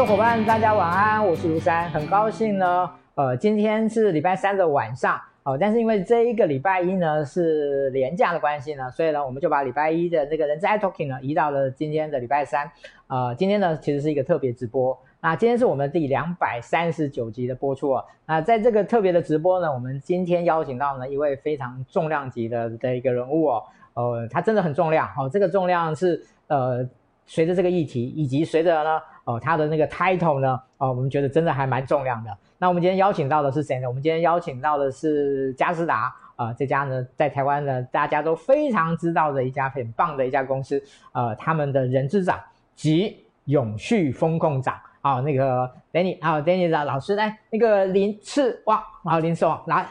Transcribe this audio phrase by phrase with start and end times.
[0.00, 12.70] 的伙伴，大家晚安，我是卢山，很高兴呢，呃，今天是礼拜三的晚上，哦，但是因为这一个礼拜一呢是连假的关系呢，所以呢，我们就把礼拜一的那个人在 talking 呢移到了今天的礼拜三，
[13.08, 14.98] 呃，今天呢其实是一个特别直播。
[15.20, 17.94] 那今天是我们第两百三十九集的播出。
[18.24, 25.28] 那在这个特别的直播呢，我们今天邀请到呢一位非常重量级的的一个人物哦，呃，他真的很重量哦。
[25.30, 26.88] 这个重量是呃，
[27.26, 28.98] 随着这个议题以及随着呢，
[29.30, 32.30] 哦，他的那个 title 呢，哦，我们觉得真的还蛮重量的。
[32.58, 33.88] 那我们今天邀请到的是谁呢？
[33.88, 42.38] 我们今天邀请到的是佳世达啊、呃，这家呢在台湾呢大家都非常知道的一家很棒的一家公司，呃，他们的人资长
[42.74, 44.74] 及永续风控长。
[45.02, 49.86] 好，那个 Danny，好，Danny 的老师来，那个林次旺，好，林次旺来，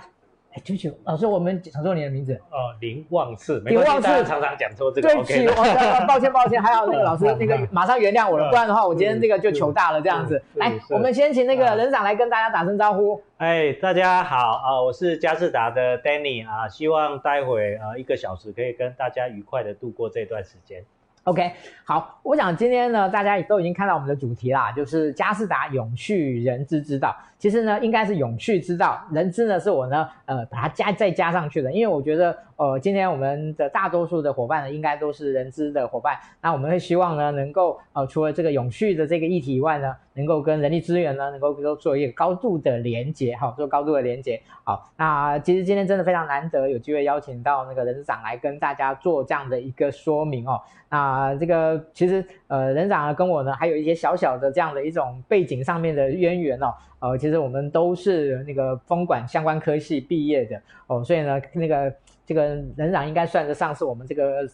[0.52, 10.42] 哎，对不起，老师，我们讲错你的名字，哦，林旺次，林旺次常常讲错这个，对不起，我抱歉抱歉，还好那个老师， 那个马上原谅我了，不然的话，我今天这个就糗大了这样子。
[10.56, 13.22] 来，我们先请那个人长来跟大家打声招呼。
[13.38, 20.84] 哎，大家好啊，我是佳士达的 Danny 啊，希望待会啊一个小时可以跟大家愉快的度过这段时间。
[21.24, 21.52] OK，
[21.84, 27.16] 好，我想今天呢，大家也都已经看到我们的主题啦，就是嘉士达永续人资之道。
[27.38, 44.42] 其实呢，应该是永续之道，人资呢是我呢，呃，把它加再加上去的，因为我觉得，呃，今天我们的大多数的伙伴呢，应该都是人资的伙伴，那我们会希望呢，能够，呃，除了这个永续的这个议题以外呢，能够跟人力资源呢，能够都做一个高度的连接，哈，做高度的连接。
[44.66, 50.60] 好，那其实今天真的非常难得，有机会邀请到那个人资长来跟大家做这样的一个说明哦。
[50.90, 56.74] 那这个其实，呃，人长跟我呢还有一些小小的这样的一种背景上面的渊源哦。
[57.00, 61.94] 呃，其实我们都是那个风管相关科系毕业的哦，所以呢，那个。
[62.30, 62.46] 这个
[62.78, 64.48] 仍然应该算得上是我们这个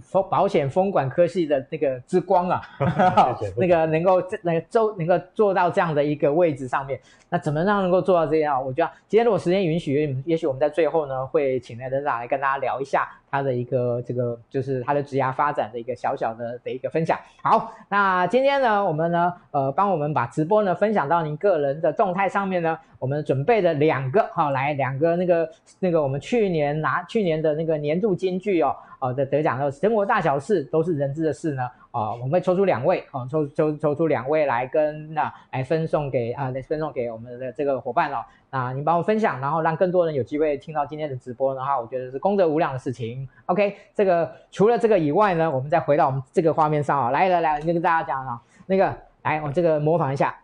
[0.00, 2.60] 风保险风管科系的那个之光啊，
[3.58, 8.64] 那个能够那个周能够做到这样的一个位置上面，那怎么样能够做到这样？
[8.64, 17.18] 我觉得今天如果时间允许，也许我们在最后呢会请来人长来跟大家聊一下他的一个这个就是他的职涯发展的一个小小的的一个分享。
[17.42, 27.04] 好，那今天呢我们呢呃帮我们把直播呢分享到您个人的动态上面呢，我们准备了两个好来两个那个那个我们去年拿。
[27.08, 31.62] 去年的那个年度金句哦，呃的得奖的生活大小事都是人知的事呢，
[31.98, 43.26] 啊、我们会抽出两位，哦，抽抽抽出两位来跟那、来分送给啊，来、分送给我们的这个伙伴哦，那您帮我分享，然后让更多人有机会听到今天的直播的话，我觉得是功德无量的事情。
[43.46, 50.36] OK，这个除了这个以外呢，我们再回到我们这个画面上啊，来来来，就跟大家讲啊，那个来我这个模仿一下。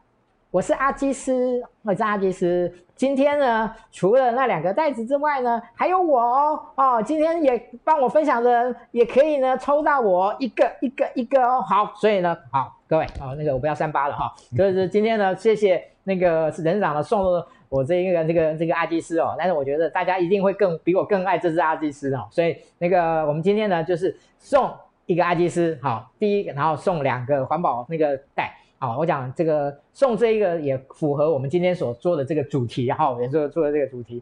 [0.51, 2.73] 我是阿基斯，我是阿基斯。
[3.03, 6.61] 今天呢，除了那两个袋子之外呢，还有我哦。
[6.77, 11.61] 哦，今天也帮我分享的人也可以呢，抽到我一个一个一个哦。
[11.63, 14.33] 好，所以呢，好，各位，哦，那个我不要三八了哈。
[14.57, 19.35] 就是今天呢，谢谢那个人长呢送了我这一个这个这个阿基师哦。
[19.37, 22.29] 但是我觉得大家一定会更比我更爱这只阿基师哦。
[22.31, 24.71] 所以那个我们今天呢，就是送
[25.07, 28.55] 一个阿基师，好，第一个，然后送两个环保那个袋。
[28.83, 34.21] 好，我讲这个送这一个也符合我们今天所做的这个主题，哈，也做做的这个主题。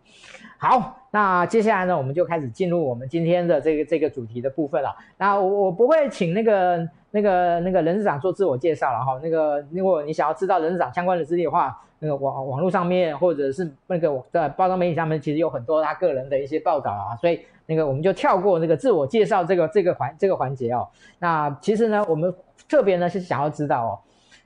[0.59, 4.95] 好，那接下来呢，我们就开始进入我们今天的这个这个主题的部分了。
[5.17, 9.19] 那我我不会请那个那个那个人事长做自我介绍了哈。
[9.23, 17.17] 那个如果你想要知道人事长相关的资历的话，那个网网络上面或者是那个在报章媒体上面，其实有很多他个人的一些报道啊。
[17.17, 20.87] 所以那个我们就跳过那个自我介绍这个这个环这个环节哦。
[21.19, 22.35] 那其实呢，我们
[22.69, 23.99] 特别呢是想要知道哦。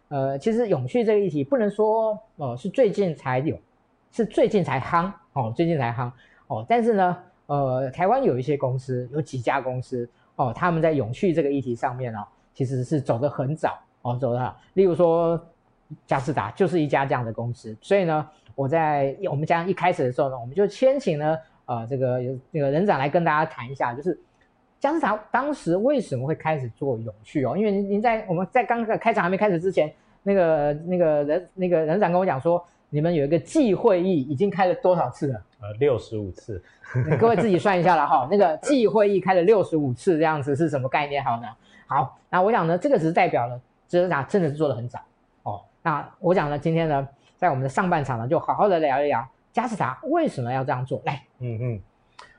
[0.08, 3.58] 呃，其实永续这个议题不能说，呃，是最近才有，
[4.12, 6.10] 是最近才夯哦，最近才夯
[6.46, 6.64] 哦。
[6.68, 7.16] 但是呢，
[7.46, 14.48] 呃，台湾有一些公司，有几家公司哦，他们在永续这个议题上面哦，其实是走得很早哦，走得很。
[14.74, 15.40] 例如说，
[16.06, 17.76] 嘉士达就是一家这样的公司。
[17.80, 24.18] 所以呢，我在我们家一开始的时候呢，我们就先请呢，呃，这个有那个人长来跟大家谈一下，就是。
[24.84, 27.56] 嘉士达当时为什么会开始做永续哦？
[27.56, 29.90] 因为您在我们在刚刚开场还没开始之前，
[30.22, 35.42] 那个那个人那个人长跟我讲说，你们有一个季会议已经开了多少次了？
[35.62, 36.62] 呃，六十五次。
[37.18, 38.28] 各位自己算一下了哈。
[38.30, 41.24] 那个季会议开了六十五次这样子是什么概念？
[41.24, 41.48] 好呢，
[41.86, 43.58] 好，那我想呢，这个只是代表了
[43.88, 45.00] 佳世达真的是做得很早
[45.44, 45.62] 哦。
[45.80, 47.08] 那我讲呢，今天呢，
[47.38, 51.00] 在我们的上半场呢，就好好的聊一聊嘉士达为什么要这样做。
[51.06, 51.80] 来，嗯嗯。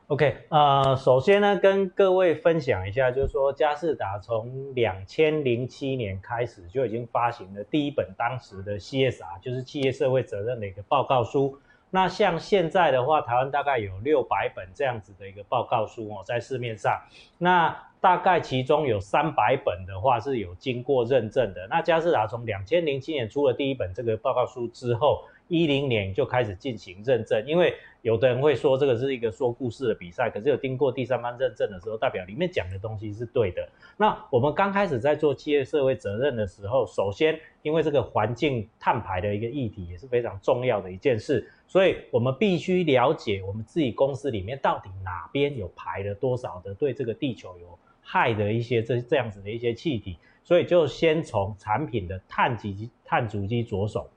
[0.08, 11.58] OK，呃，首先呢，跟各位分享一下，就是说，佳世达从两千零七年开始就已经发行了第一本当时的 CSR，就是企业社会责任的一个报告书。
[11.90, 17.02] 那像现在的话，台湾大概有六百本这样子的一个报告书哦，在市面上。
[17.40, 21.66] 那大概其中有三百本的话是有经过认证的。
[21.68, 33.68] 那佳世达从两千零七年出了第一本这个报告书之后，一零年就开始进行认证，因为有的人会说这个是一个说故事的比赛，可是有经过第三方认证的时候，代表里面讲的东西是对的。
[33.98, 54.10] 那我们刚开始在做企业社会责任的时候，首先因为这个环境碳排的一个议题也是非常重要的一件事，所以我们必须了解我们自己公司里面到底哪边有排了多少的对这个地球有害的一些这这样子的一些气体，所以就先从产品的碳极碳足迹着手。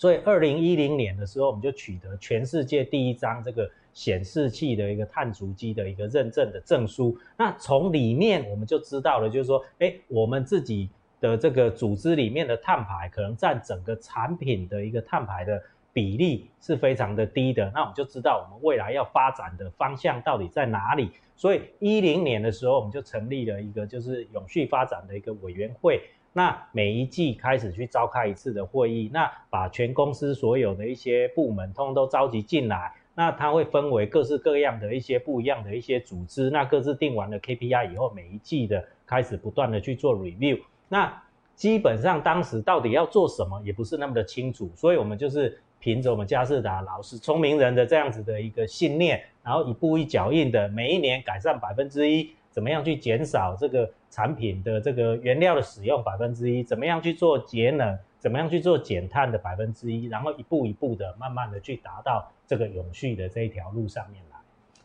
[0.00, 7.14] 所以，二零一零年的时候，我们就取得全世界第一张这个显示器的一个碳足迹的一个认证的证书。
[7.36, 10.88] 那从里面我们就知道了，就是说，哎，我们自己
[11.20, 15.62] 的这个组织里面的碳排可能占整个产品的一个碳排的
[15.92, 17.70] 比例是非常的低的。
[17.74, 21.10] 那我们就知道我们未来要发展的方向到底在哪里。
[21.36, 26.00] 所以，一零年的时候，我们就成立了一个就是永续发展的一个委员会。
[26.32, 41.12] 那每一季开始去召开一次的会议，那把全公司所有的一些部门通通都召集进来，那它会分为各式各样的一些不一样的一些组织，那各自定完了 KPI 以后，每一季的开始不断的去做 review，那
[41.56, 52.30] 基本上当时到底要做什么也不是那么的清楚，所以我们就是凭着我们佳世达老师聪明人的这样子的一个信念，然后一步一脚印的每一年改善百分之一。
[52.52, 56.62] 怎么样去减少这个产品的这个原料的使用百分之一？
[56.62, 57.98] 怎么样去做节能？
[58.18, 60.04] 怎么样去做减碳的百分之一？
[60.06, 64.36] 然后一步一步的，慢慢的去达到这个永续的这一条路上面来。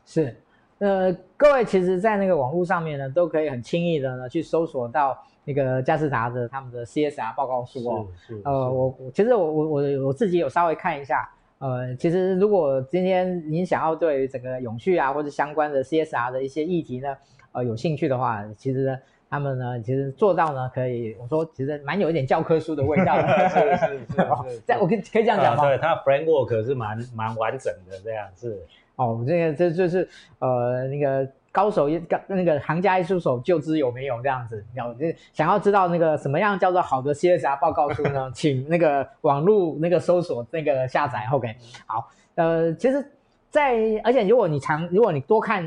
[0.06, 0.38] 是，
[0.77, 8.07] 呃，各位其实，在那个网络上面呢，都可以很轻易的呢去搜索到那个佳世达的他们的 CSR 报告书哦。
[8.16, 8.42] 是是。
[8.45, 11.30] 呃，我其实我我我我自己有稍微看一下。
[11.57, 17.18] 呃，其实如果今天您想要对整个永续啊或者相关的 CSR 的一些议题呢，
[17.54, 18.98] 呃，有兴趣的话，其实呢，
[19.36, 24.16] 他们呢，其实做到呢，可以，我说其实蛮有一点教科书的味道的，是 是是，
[24.50, 25.64] 是，这样我可以可以这样讲吗？
[25.66, 28.58] 对，它 framework 是蛮蛮完整的，这样是。
[28.96, 30.08] 哦，这个这就是
[30.40, 38.31] 呃那个高手一高那个行家一出手就知有没有这样子，然后就想要知道那个什么样叫做好的 CSR 报告书呢？
[38.34, 41.54] 请那个网络那个搜索那个下载，OK，
[41.86, 43.06] 好，呃，其实。
[43.52, 45.64] 在，而且如果你常，如果你多看，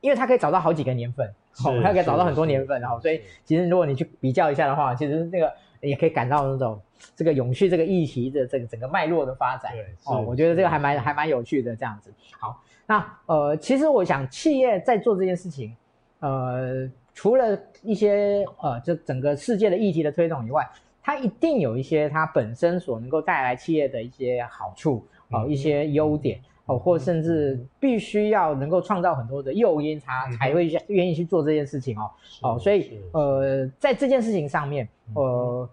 [0.00, 1.32] 因为它可以找到好几个年份，
[1.64, 6.80] 哦，它可以找到很多年份，然后所以其实如果你去比较一下的话，其实那个也可以感到那种
[7.14, 9.72] 这个永续这个议题的这个整个脉络的发展，
[10.04, 12.12] 哦，我觉得这个还蛮还蛮有趣的这样子。
[12.40, 15.76] 好，那呃，其实我想企业在做这件事情，
[16.20, 20.66] 呃，除了一些呃，这整个世界的议题的推动以外，
[21.02, 26.40] 它一定有一些它本身所能够带来企业的一些好处，哦，一些优点。
[26.72, 32.10] 哦，或甚至必须要能够创造很多的诱因，他才会愿意去做这件事情哦。
[32.42, 35.68] 哦，所以呃，在这件事情上面，呃，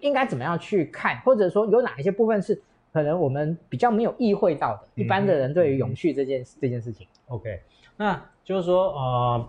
[0.00, 2.60] 应该怎么样去看，或者说有哪一些部分是
[2.92, 5.02] 可能我们比较没有意会到的？
[5.02, 7.60] 一般的人对于永续这件这件事情，OK，
[7.96, 9.48] 那就是说呃，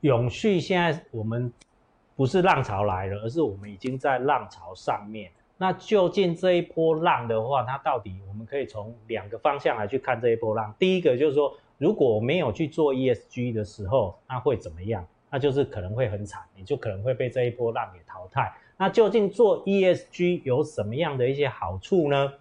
[0.00, 1.52] 永续现在我们
[2.14, 5.30] 不是浪潮来了，而是我们已经在浪潮上面。
[5.58, 10.74] 那究竟这一波浪的话，它到底我们可以从两个方向来去看这一波浪。
[10.78, 15.06] 第一个就是说，如果没有去做 ESG 的时候，那会怎么样？
[15.30, 18.54] 那就是可能会很惨，你就可能会被这一波浪给淘汰。
[18.76, 22.32] 那究竟做 ESG 有什么样的一些好处呢？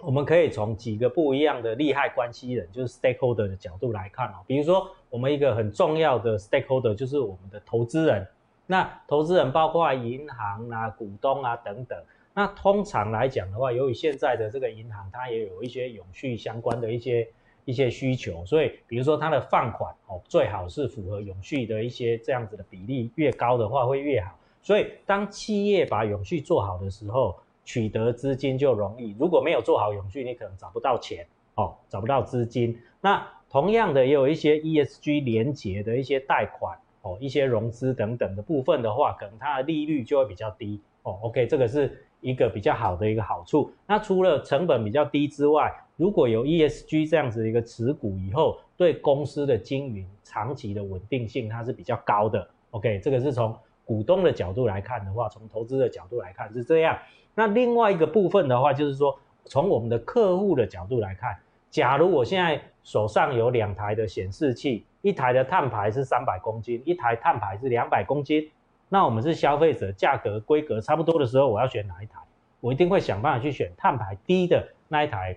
[0.00, 4.44] 我们可以从几个不一样的利害关系人，就是 stakeholder 的角度来看哦。
[4.46, 8.26] 比如说，我们一个很重要的 stakeholder 就是我们的投资人。
[8.66, 11.96] 那投资人包括银行啊、股东啊等等。
[12.36, 17.26] 那通常来讲的话，由于现在的这个银行，它也有一些永续相关的一些
[17.64, 24.38] 一些需求，所以比如说它的放款哦，最好是符合永续的一些这样子的比例，越高的话会越好。
[24.60, 29.16] 所以当企业把永续做好的时候，取得资金就容易。
[29.18, 32.78] 如果没有做好永续，你可能找不到钱哦，找不到资金。
[33.00, 41.18] 那同样的，也有一些 ESG 连结的一些贷款哦，一些融资等等的部分的话，可能它的利率就会比较低哦。
[41.22, 42.02] OK，这个是。
[42.20, 52.48] 一个比较好的一个好处，那除了成本比较低之外，如果有 ESG 这样子的一个持股以后，对公司的经营长期的稳定性它是比较高的。
[52.70, 56.98] OK，这个是从股东的角度来看的话，从投资的角度来看是这样。
[57.34, 61.36] 那另外一个部分的话，就是说从我们的客户的角度来看，
[61.70, 68.50] 假如我现在手上有两台的显示器，一台的碳排是三百公斤，一台碳排是两百公斤。
[68.88, 72.20] 那我们是消费者，价格规格差不多的时候，我要选哪一台？
[72.60, 75.36] 我一定会想办法去选碳排低的那一台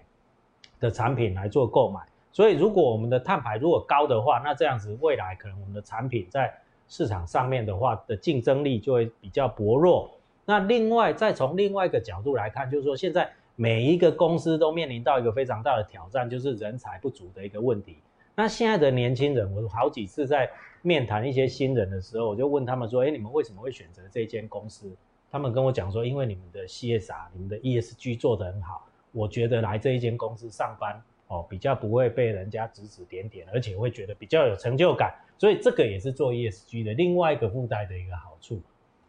[0.79, 2.00] 的产品来做购买。
[2.32, 6.53] 所以，如果我们的碳排如果高的话，那这样子未来可能我们的产品在
[6.88, 10.10] 市场上面的话的竞争力就会比较薄弱。
[10.46, 17.98] 那另外，再从另外一个角度来看，就是说现在每一个公司都面临到一个非常大的挑战，就是人才不足的一个问题。
[18.36, 20.50] 那现在的年轻人，我好几次在
[20.81, 24.91] 面谈一些新人的时候，我就问他们说：“哎，你们为什么会选择这间公司？”
[25.31, 38.59] 他们跟我讲说：“因为你们的 CSR、你们的 ESG 做得很好，我觉得来这一间公司上班。”哦，比较不会被人家指指点点，而且会觉得比较有成就感，所以这个也是做 ESG 的另外一个附带的一个好处。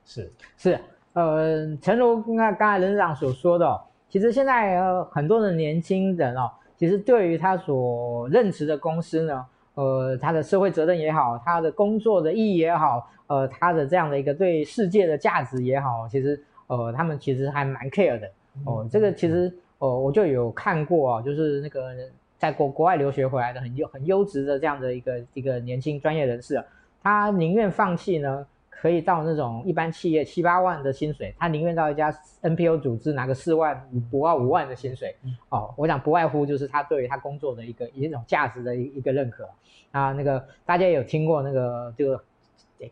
[0.05, 0.79] 是是，
[1.15, 9.47] 呃，诚如那刚才任长所说的，其实现在呃很多的年轻人哦，其实对于他所任职的公司呢，
[9.81, 18.31] 呃，他的社会责任也好，他的工作的意义也好，呃，他的这样的一个对世界的价值也好，其实呃他们其实还蛮 care 的
[18.65, 19.53] 哦，这个其实。
[19.83, 21.95] 呃，我就有看过啊，就是那个
[22.37, 26.65] 在国国外留学回来的很优很优质的这样的一个一个年轻专业人士啊，
[27.03, 28.47] 他宁愿放弃呢，
[28.81, 32.11] 可以到那种一般企业七八万的薪水，他宁愿到一家
[32.43, 35.15] NPO 组织拿个四万五万五万的薪水。
[35.51, 39.49] 哦，我想不外乎就是他对于他工作的一个一种价值的一一个认可
[39.91, 40.13] 啊。
[40.13, 42.23] 那个大家有听过那个这个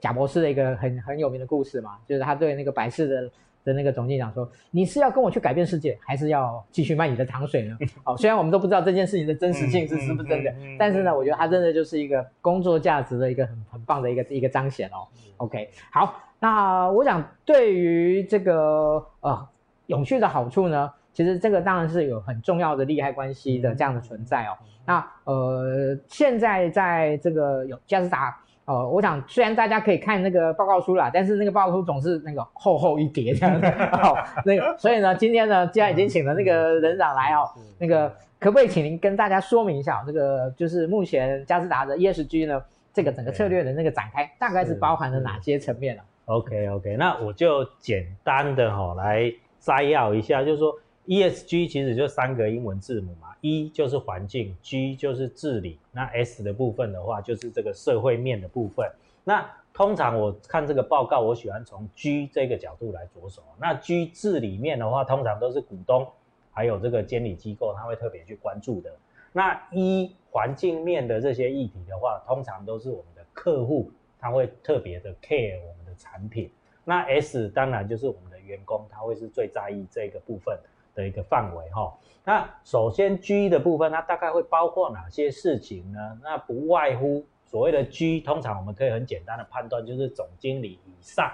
[0.01, 3.31] 贾博士的一个很很有名的故事嘛，就是他对那个百事的。
[3.69, 15.07] 的那个总经理讲说：“你是要跟我去改变世界，还是要继续卖你的糖水呢？” 哦，虽然我们都不知道这件事情的真实性是是不是真的，但是呢，我觉得它真的就是一个工作价值的一个很很棒的一个一个彰显哦。
[15.37, 19.47] OK，好，那我想对于这个呃
[19.87, 24.57] 永续的好处呢，其实这个当然是有很重要的利害关系的这样的存在哦。
[24.87, 28.41] 那呃，现在在这个有加斯达。
[28.69, 33.67] 哦，我想虽然大家可以看那个报告书啦，但是那个报告书总是那个厚厚一叠这样子。
[33.67, 37.49] 哦，那个，所以呢，今天呢，既然已经请了那个人长来哦，
[37.79, 50.75] 那个可不可以请您跟大家说明一下，这个就是目前佳士达的 ESG 呢，这个整个策略的那个展开，大概是包含了哪些层面呢？OK OK，那我就简单的哈来摘要一下，就是说。
[51.09, 58.87] ESG 其实就三个英文字母嘛，E 就是环境，G 就是治理，那 S 的部分的话就是这个社会面的部分。
[59.25, 63.43] 那通常我看这个报告，我喜欢从 G 这个角度来着手。
[63.59, 66.07] 那 G 治理面的话，通常都是股东
[66.53, 68.95] 还有这个监理机构他会特别去关注的。
[69.33, 76.51] 那 E 环境面的这些议题的话，通常都是我们的客户他会特别的 care 我们的产品。
[76.85, 80.59] 那 S 当然就是我们的员工，他会是最在意这个部分
[80.99, 86.19] 的一个范围哈，那首先 G 的部分，它大概会包括哪些事情呢？
[86.25, 91.31] 那不外乎所谓的 G，通常我们可以很简单的判断，就是总经理以上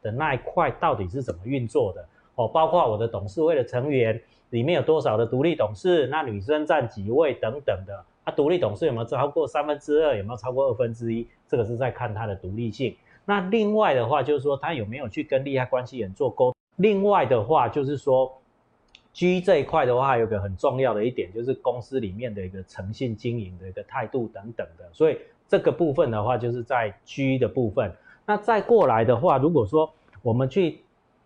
[0.00, 12.96] 的那一块到底是怎么运作的哦，包括我的董事会的成员里面有多少的独立董事，那女生占几位等等的，啊，独立董事有没有超过三分之二，有没有超过二分之一，这个是在看它的独立性。
[13.24, 16.54] 那另外的话就是说，他有没有去跟利害关系人做沟？
[16.76, 18.32] 另外的话就是说。
[19.18, 27.92] G 这一块的话，有个很重要的一点，就是公司里面的一个诚信经营的一个态度等等的，所以这个部分的话，就是在 G 的部分。
[28.24, 30.78] 那再过来的话，如果说我们去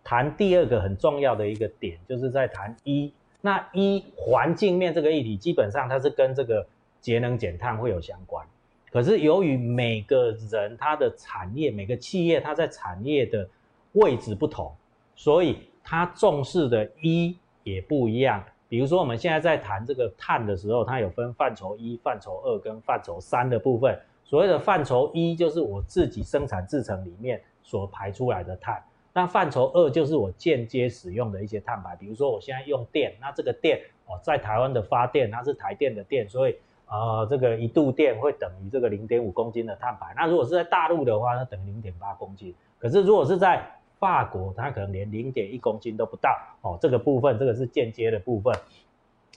[0.03, 3.13] 谈第二个很重要的一个点，就是在谈 E。
[3.41, 6.65] 那 E 环境面这个议题，基本上它是跟这个
[6.99, 8.43] 节能减碳会有相关。
[8.89, 13.47] 可是由于每个人他的产业，每个企业它在产业的
[13.91, 14.73] 位置不同，
[15.15, 17.37] 所以他重视的 E。
[17.63, 23.97] 也不一样，比如说我们现在在谈这个碳的时候，它有分范畴一、范畴二跟范畴三的部分。
[24.23, 36.55] 所谓的范畴一就是我自己生产制成里面所排出来的碳，那范畴二就是我间接使用的一些碳排，比如说我现在用电，那这个电哦在台湾的发电它是台电的电，所以
[36.87, 40.13] 呃这个一度电会等于这个零点五公斤的碳排。
[40.15, 42.55] 那如果是在大陆的话，那等于零点八公斤。
[42.79, 43.63] 可是如果是在
[44.03, 48.53] 法国它可能连零点一公斤都不到哦，这个部分这个是间接的部分。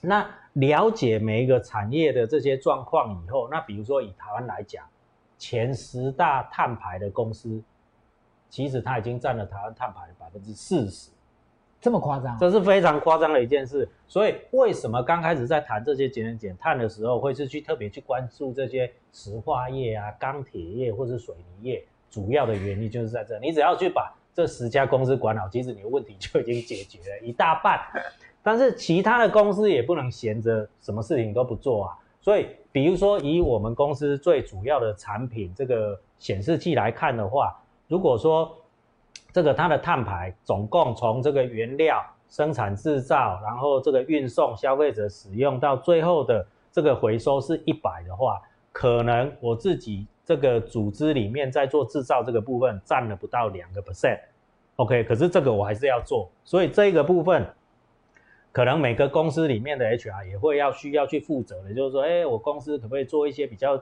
[0.01, 4.85] 那了解每一个产业的这些状况以后，那比如说以台湾来讲，
[5.39, 7.63] 前十大碳排的公司，
[8.51, 11.13] 其实它已经占了台湾碳排的百分之四十，
[11.81, 12.37] 这么夸张？
[12.37, 13.89] 这是非常夸张的一件事。
[14.09, 21.85] 所以为什么刚开始在谈这些节能减碳的时候，会是去特别去关注这些石化业啊、钢铁业或是水泥业？
[22.09, 27.81] 主要的原因就是在这，你只要去把这十家公司管好，其实你的问题就已经解决了一大半。
[28.43, 31.97] 但是其他的公司也不能闲着，什么事情都不做啊。
[32.21, 37.57] 所以，比如说以我们公司最主要的产品这个显示器来看的话，
[37.89, 38.55] 如果说
[39.33, 48.39] 这个它的碳排总共从这个原料生产制造，然后这个运送、消费者使用到最后的这个回收是一百的话，
[48.71, 57.47] 可能我自己这个组织里面在做制造这个部分占了不到两个 percent，OK，可是这个我还是要做，所以这个部分
[58.51, 63.81] 可能每个公司里面的 HR 也会要需要去负责的，就是说，哎，我公司可不可以做一些比较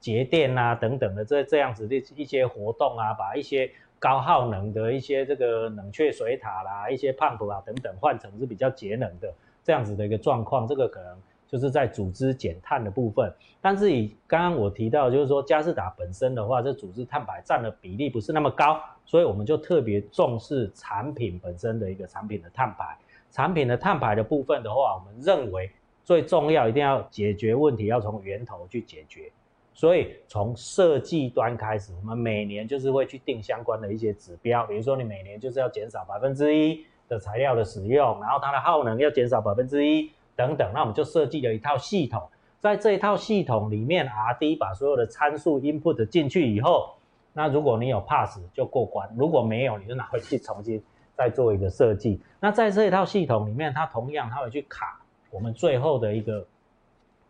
[0.00, 9.30] 节电啊等等的这这样子的一些活动啊，把一些高耗能的一些这个冷却水塔啦、一些 pump 啊等等换成是比较节能的
[9.62, 11.18] 这样子的一个状况，这个可能
[11.54, 13.32] 就是在组织减碳的部分。
[13.60, 22.98] 但是以刚刚我提到，就是说佳世达本身的话，这组织碳排占的比例不是那么高，所以我们就特别重视产品本身的一个产品的碳排。
[23.30, 25.70] 产品的碳排的部分的话，我们认为
[26.02, 29.30] 最重要一定要解决问题，要从源头去解决。
[29.72, 40.70] 所以从设计端开始，我们每年就是会去定相关的一些指标，比如说你每年就是要减少百分之一的材料的使用，然后它的耗能要减少百分之一等等。
[40.72, 42.22] 那我们就设计了一套系统，
[42.60, 46.94] 在这一套系统里面，RD 把所有的参数 input 进去以后，
[47.32, 50.82] 那如果你有 pass 就过关，如果没有，你就拿回去重新
[51.16, 52.20] 再做一个设计。
[52.40, 55.00] 那在这一套系统里面，它同样它会去卡
[55.30, 56.46] 我们最后的一个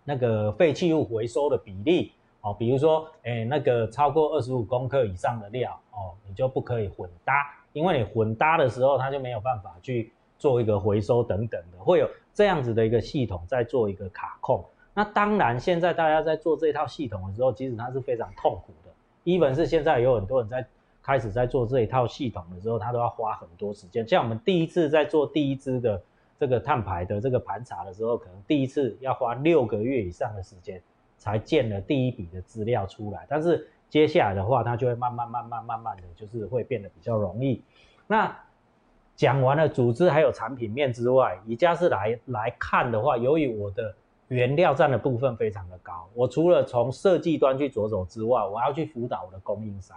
[0.04, 2.12] 那个废弃物回收的比例。
[2.46, 7.32] 哦，比如说，诶，那个超过二十五公克以上的料，哦，你就不可以混搭，
[7.72, 14.62] 因为你混搭的时候，它就没有办法去做一个回收等等的，会有这样子的一个系统在做一个卡控。
[14.92, 18.90] 那当然，现在大家在做这套系统的时候，其实它是非常痛苦的。
[19.24, 20.66] even 是现在有很多人在
[21.02, 24.06] 开始在做这一套系统的时候，他都要花很多时间。
[24.06, 26.02] 像我们第一次在做第一支的
[26.38, 30.82] 这个碳排的这个盘查的时候，可能第一次要花六个月以上的时间。
[31.16, 37.62] 才建了第一笔的资料出来，但是接下来的话，它就会慢慢、慢慢、慢慢的就是会变得比较容易。
[38.06, 38.36] 那
[39.16, 43.94] 讲完了组织还有产品面之外，以佳世达来看的话，由于我的
[44.28, 49.96] 原料占的部分非常的高，我除了从设计端去着手之外，我要去辅导我的供应商，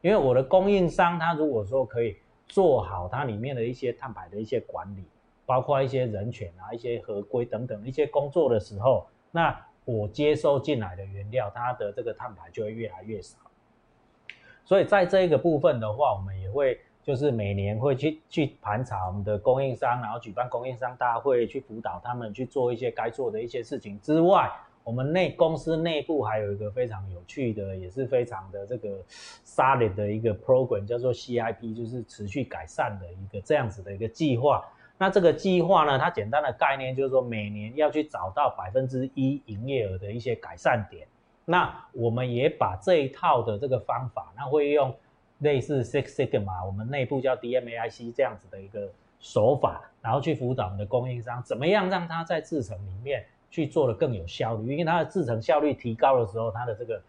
[0.00, 5.04] 因为我的供应商他如果说可以做好它里面的一些碳排的一些管理，
[5.46, 13.38] 包括一些人权啊、一些合规等等一些工作的时候，那我接收进来的原料，它的这个碳排就会越来越少。
[14.64, 24.50] 所以在这一个部分的话，我们也会就是每年会去去盘查我们的供应商，然后举办供应商大会，去辅导他们去做一些该做的一些事情之外，
[24.84, 29.00] 我们内公司内部还有一个非常有趣的，也是非常的这个
[29.44, 34.64] solid 的一个 program，叫做 CIP，就是持续改善的一个这样子的一个计划。
[34.98, 41.06] 那这个计划呢，它简单的概念就是说，每年要去找到百分之一营业额的一些改善点。
[41.44, 44.94] 那我们也把这一套的这个方法，那会用
[45.42, 54.72] 类似 Six Sigma，我们内部叫 DMAIC 这样子的一个手法，然后去辅导我们的供应商，怎么样让它在制程里面去做的更有效率。
[54.72, 57.02] 因为它的制程效率提高的时候，它的这个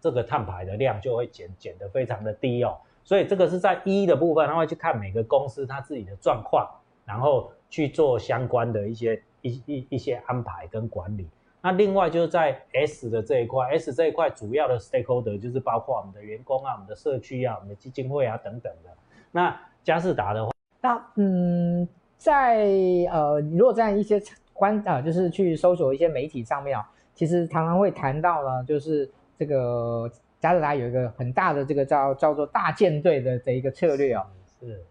[0.00, 2.76] 这个碳排的量就会减减得非常的低哦。
[3.04, 6.68] 所以这个是在一的部分，他会去看每个公司它自己的状况。
[7.06, 11.26] 然后去做相关的一些一一一些安排跟管理。
[11.62, 18.90] 那另外就是在 S 的这一块，S 这一块主要的 stakeholder 就是包括我们的员工啊、我们的社区啊、我们的基金会啊等等的。
[19.30, 22.66] 那佳士达的话，那嗯，在
[23.10, 24.20] 呃，如果在一些
[24.52, 34.26] 关啊、呃，就是去搜索一些媒体上面啊，其实常常会谈到呢，就是这个佳士达有一个很大的这个叫叫做大舰队的这一个策略啊，
[34.60, 34.82] 是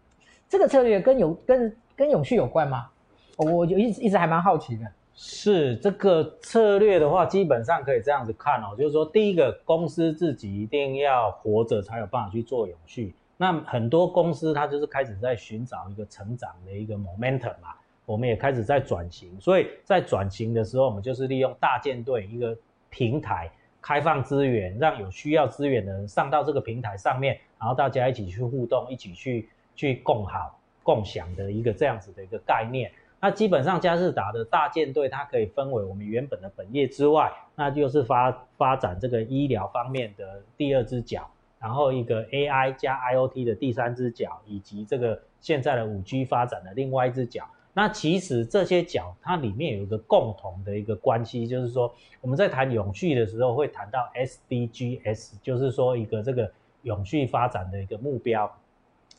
[0.47, 1.75] 这个策略跟有跟。
[1.99, 2.89] 跟永续有关吗？
[3.35, 4.85] 我就一直一直还蛮好奇的。
[5.21, 13.13] 是这个策略的话，基本上可以这样子看哦，就是说，第一个公司自己一定要活着，才有办法去做永续。
[13.35, 19.29] 那很多公司它就是开始在寻找一个成长的一个 momentum 嘛，我们也开始在转型。
[19.41, 22.57] 所以在转型的时候，我们就是利用大舰队一个
[22.89, 23.51] 平台，
[23.81, 30.55] 开放资源，让有需要资源的人上到这个平台上面，然后大家一起去互动，一起去去共好。
[30.81, 41.29] 共享的一个这样子的一个概念，那基本上佳士达的大舰队，它可以分为我们原本的本业之外，那就是发发展这个医疗方面的第二只脚，
[41.59, 47.45] 然后一个 AI 加 IoT 的第三只脚，以及这个现在的五 G 发展的另外一只脚。
[47.73, 56.51] 那其实这些脚它里面有一个共同的一个关系，就是说我们在谈永续的时候会谈到 SDGs，就是说一个这个
[56.81, 58.51] 永续发展的一个目标。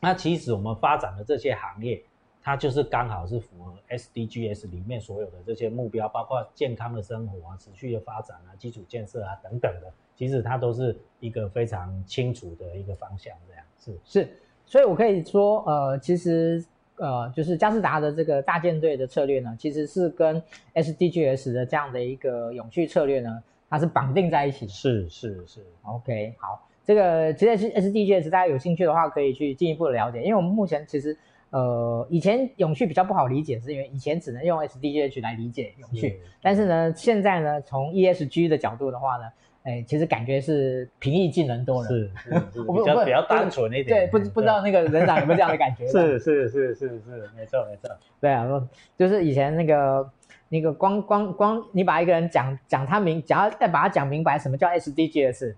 [0.00, 2.02] 那其实我们发展的这些行业，
[2.42, 13.34] 它就是刚好是符合 SDGs 里面所有的这些目标，包括健康的生活啊、持续的发展啊、基础建设啊等等的，其实它都是一个非常清楚的一个方向。
[13.48, 14.28] 这样是是，
[14.64, 16.64] 所以我可以说，呃，其实
[16.96, 20.42] 呃，就是佳士达的这个大舰队的策略呢，其实是跟
[20.74, 24.72] SDGs 的这样的一个永续策略呢，它是绑定在一起的。
[24.72, 31.16] 是是是，OK，好，这个其实是 SDGs，大家有兴趣的话可以去进一步的了解，因为我们目前其实
[31.50, 39.24] 呃以前永续比较不好理解，是因为以前只能用 SDGs 来理解永续，是但是呢，现在呢，从 ESG 的角度的话呢。
[39.62, 43.88] 哎，其实感觉是平易近人多了，是是是，比较比较单纯一点。
[43.88, 45.86] 对，不不知道那个人长有没有这样的感觉？
[45.86, 47.94] 是是是是是，没错没错。
[48.22, 48.48] 对啊，
[48.96, 50.10] 就是以前那个
[50.48, 55.54] 那个光光光，你把一个人讲讲他明，讲要再把他讲明白什么叫 SDGs，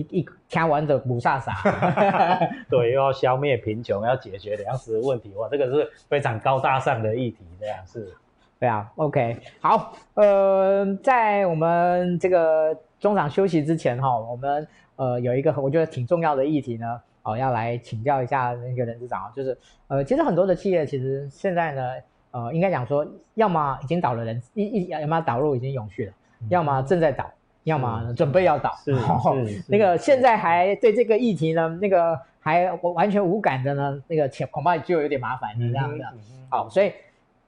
[0.00, 1.54] 一一听完就雾煞煞。
[2.68, 8.12] 对，又要消灭贫穷，要解决粮食问题，哇，这个是非常高大上的议题，这样是。
[8.58, 12.76] 对啊，OK，好，呃，在我们这个。
[13.00, 19.54] 中场休息之前哈，我们呃有一个我觉得挺重要的议题呢，哦要来请教一下那个人资长，就是
[19.88, 21.82] 呃其实很多的企业其实现在呢，
[22.30, 27.30] 呃应该讲说，要么已经导了人一一要么导入已经永续了，嗯、要么正在导，
[27.64, 28.72] 要么准备要倒。
[28.84, 28.94] 是
[29.46, 29.64] 是。
[29.68, 36.04] 那个现在还对这个议题呢，那个还完全无感的呢，那个恐恐怕就有点麻烦，是这样的。
[36.48, 36.92] 好，所以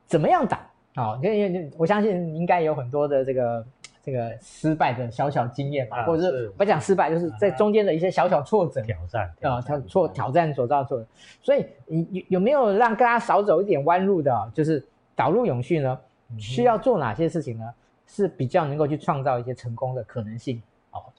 [0.07, 0.61] 怎么样打？
[0.95, 3.65] 好，因为我相信应该有很多的这个。
[4.07, 11.07] 这个失败的小小经验嘛，或者是不讲失败，就是在中间的一些小小挫折、挑战啊，他挫挑战所造成的。
[11.43, 14.33] 所以你有有没有让大家少走一点弯路的？
[14.55, 14.81] 就是
[15.17, 15.99] 导入永续呢，
[16.39, 17.65] 需要做哪些事情呢？
[18.07, 20.63] 是比较能够去创造一些成功的可能性。
[20.91, 21.13] 好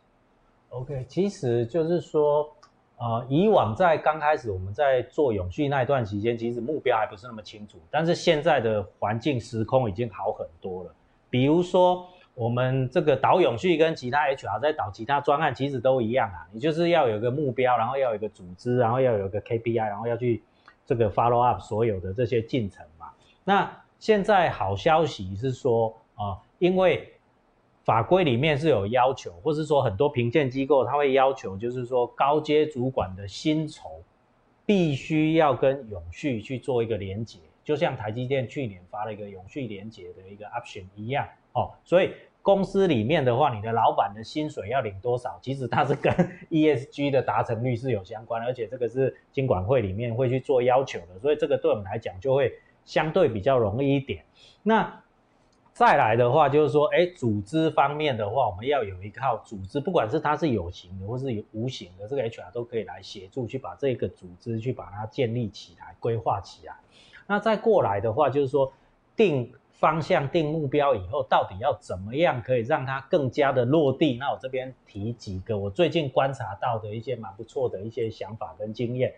[0.70, 2.50] ，OK，其实就是说，
[2.98, 10.92] 呃，以往在刚开始我们在做永续那一段期间，其实目标还不是那么清楚，但是现在的环境时空已经好很多了，
[11.30, 12.08] 比如说。
[12.38, 20.44] 我们这个导永续跟其他 HR 在导其他专案其实都一样啊，你就是要有一个目标，然后要有一个组织，然后要有一个 KPI，然后要去
[20.86, 23.08] 这个 follow up 所有的这些进程嘛。
[23.44, 27.12] 那现在好消息是说啊、呃，因为
[27.84, 34.02] 法规里面是有要求，或是说很多评鉴机构他会要求，就是说高阶主管的薪酬
[34.66, 42.12] 必须要跟永续去做一个连结，就像台积电去年发了一个永续连结的一个 option 一样哦，所以。
[42.44, 45.38] 公司里面的话，你的老板的薪水要领多少？
[45.42, 46.14] 其实它是跟
[46.50, 52.54] ESG 的达成率是有相关，而且这个是金管会里面会去做要求的，所以这个对我们来讲就会
[52.86, 54.24] 相对比较容易一点。
[54.64, 55.04] 那
[55.78, 66.76] 再来的话，就是说，哎，组织方面的话，我们要有一套组织，不管是它是有形的或是有无形的，这个 HR 都可以来协助去把这个组织去把它建立起来、规划起来。
[67.28, 68.74] 那再过来的话，就是说
[69.16, 69.54] 定。
[69.80, 74.18] 方向定目标以后，到底要怎么样可以让它更加的落地？
[74.18, 79.14] 那我这边提几个我最近观察到的一些蛮不错的一些想法跟经验。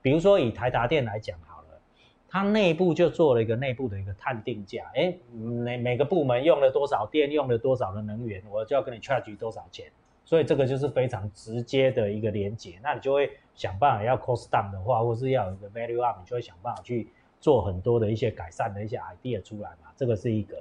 [0.00, 1.57] 比如说以台达电来讲好，
[2.28, 9.86] 它内部就做了一个内部的一个碳定价，哎，每每个部门用了多少电，用了多少的能源，我就要跟你 charge 多少钱。
[10.24, 12.78] 所以这个就是非常直接的一个连结。
[12.82, 17.08] 那你就会想办法要 cost down 的话，或是要有一个 value up，你就会想办法去。
[17.40, 20.60] 做很多的一些改善的一些 idea 出来嘛，这个是一个。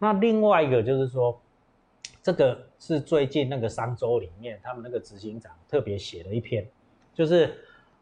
[0.00, 1.40] 那另外一个就是说，
[2.24, 6.66] 这个是最近那个商周里面他们那个执行长特别写了一篇，
[7.14, 7.56] 就是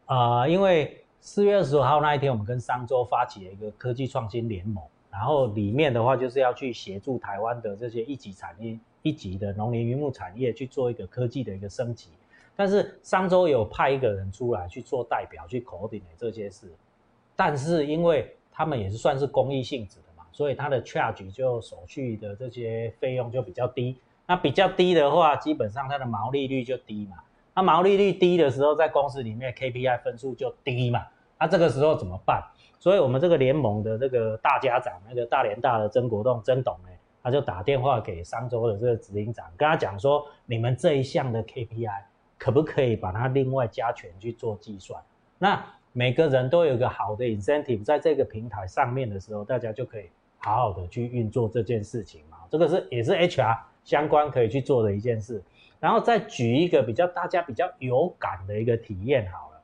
[0.07, 12.11] 啊、因为四月二十五号那一天，我们跟商周发起了一个科技创新联盟，然后里面的话就是要去协助台湾的这些一级产业、一级的农林渔牧产业去做一个科技的一个升级。
[12.55, 16.71] 但是商周有派一个人出来去做代表，去搞定这些事。
[17.35, 23.97] 但是因为他们也是算是公益性质的嘛，所以他的 charge 就手续的这些费用就比较低。
[24.25, 27.17] 那比较低的话，基本上它的毛利率就低嘛。
[27.53, 31.05] 那毛利率低的时候，在公司里面 KPI 分数就低嘛。
[31.39, 32.43] 那这个时候怎么办？
[32.79, 36.89] 所以我们这个联盟的这个大家长，那个大联大的曾国栋曾董呢，
[37.23, 42.01] 他就打电话给商周的这个执行长，跟他讲说，你们这一项的 KPI
[42.37, 45.01] 可不可以把它另外加权去做计算？
[45.37, 52.37] 那每个人都有一个好的 incentive，在这个平台上面的时候，大家就可以好好的去运作这件事情嘛。
[52.49, 55.41] 这个是也是 HR 相关可以去做的一件事。
[55.79, 59.56] 然后再举一个比较大家比较有感的一个体验好了，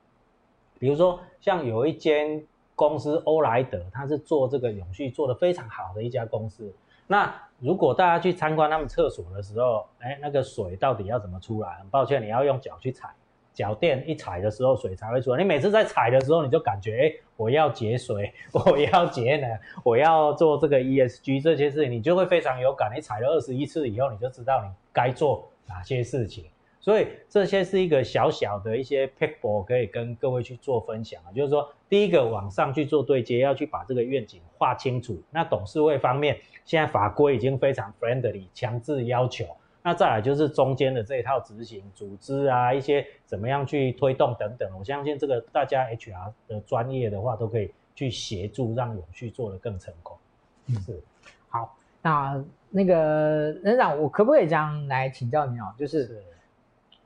[0.84, 2.44] 比如说像有一间
[2.76, 6.76] 公司欧莱德，它是做这个永续做得非常好的一家公司。
[7.08, 11.70] 那如果大家去参观他们厕所的时候，哎，那个水到底要怎么出来？
[11.76, 13.08] 很抱歉，你要用脚去踩。
[13.54, 15.38] 脚垫一踩的时候，水才会出来。
[15.38, 22.92] 你每次在踩的时候，你就感觉，哎，我要节水， 我要节能，我要做这个 ESG 这些事情，你就会非常有感。
[22.94, 26.44] 你踩了二十一次以后，你就知道你该做哪些事情。
[26.84, 35.18] 所以这些是一个小小的一些 paper 可以跟各位去做分享啊，就是说第一个往上去做对接，要去把这个愿景画清楚。
[35.32, 39.46] 那董事会方面，现在法规已经非常 friendly，强制要求。
[39.82, 50.18] 那再来就是中间的这一套执行组织啊，一些怎么样去推动等等，我相信这个大家 HR 的专业的话都可以去协助，让永续做得更成功。
[50.66, 51.02] 嗯，是。
[51.48, 55.74] 好，那那个人长，我可不可以这样来请教你哦？
[55.80, 56.08] 就是。
[56.08, 56.22] 是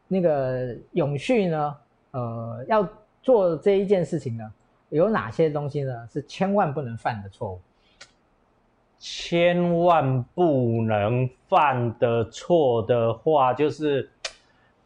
[0.08, 1.76] 那个永续呢，
[2.12, 2.88] 呃，要
[3.22, 4.54] 做这一件事情呢，
[4.90, 7.60] 有哪些东西呢是千万不能犯的错误？
[9.00, 14.10] 千万不能犯的错的话，就是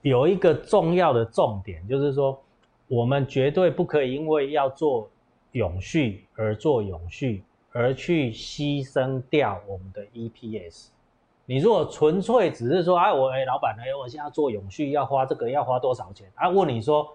[0.02, 2.38] 有一个重要的重点，就是说，
[2.88, 5.10] 我们绝对不可以因为要做
[5.54, 10.88] 永续而做永续，而去牺牲掉我们的 EPS。
[11.46, 16.32] 你如果纯粹只是说，哎，我哎，老板，哎，我现在做永续要花这个要花多少钱？
[16.36, 17.08] 啊，问你说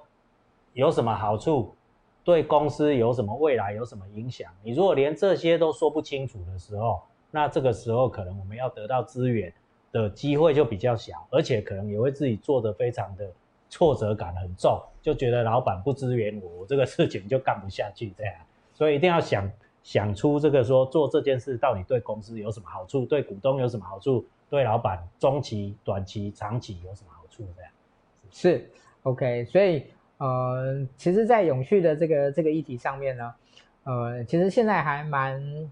[0.74, 1.74] 有什么好处，
[2.22, 4.50] 对公司有什么未来有什么影响？
[4.62, 9.52] 你如果连这些都说不清楚的时候，那这个时候可能我们要得到资源
[9.92, 13.30] 的机会就比较小，而且可能也会自己做得非常的
[13.70, 18.34] 挫折感很重，就觉得老板不支援我，我这个事情就干不下去这样。
[18.74, 19.50] 所以一定要想。
[19.86, 27.46] 想出这个说做这件事到底对公司有什么好处，对股东有什么好处，对老板中期、短期、长期有什么好处？
[27.54, 27.70] 这样
[28.28, 28.70] 是，是
[29.04, 29.44] OK。
[29.44, 29.84] 所以
[30.18, 33.32] 呃，其实，在永续的这个这个议题上面呢，
[33.84, 35.70] 呃，其实现在还蛮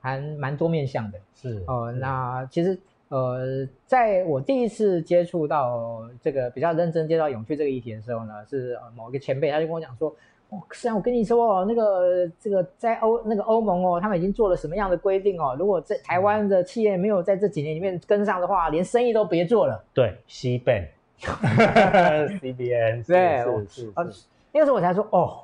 [0.00, 1.18] 还蛮多面向的。
[1.34, 10.14] 是呃，那其实呃，在我第一次接触到这个比较认真接触到永续这个议题的时候呢，是某一个前辈他就跟我讲说。
[10.50, 15.54] 哦，是啊，我跟你说哦，那个这个在欧那个欧盟哦，他们已经做了什么样的规定哦？
[15.58, 19.84] 如果在台湾的企业没有在这几年里面跟上的话，连生意都别做了。
[19.92, 23.92] 对，CBAM，CBN， 对，是是。
[24.50, 25.40] 那个时候我才说哦，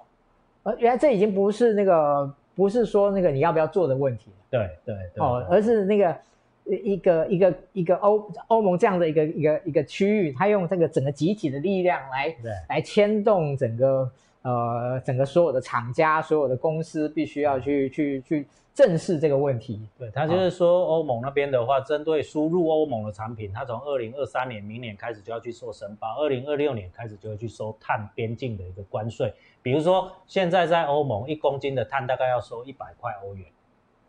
[0.63, 4.31] 呃，原来这已经不是那个不是说那个你要不要做的问题。
[4.51, 5.23] 对对对。
[5.23, 6.17] 哦，而是那个
[6.65, 12.35] 一个一个一个欧欧盟这样的一个一个一个区域，它用这个整个集体的力量来
[12.71, 14.11] 来牵动整个。
[14.45, 19.89] 呃，整个所有的厂家、所有的公司必须要去去去正视这个问题。
[19.99, 29.33] 对，他就是说，欧盟那边的话，针对输入欧盟的产品，他从二零二三年明年开始就要去做申报，二零二六年开始就要去收碳边境的一个关税。
[29.63, 33.47] 比如说，现在在欧盟一公斤的碳大概要收一百块欧元，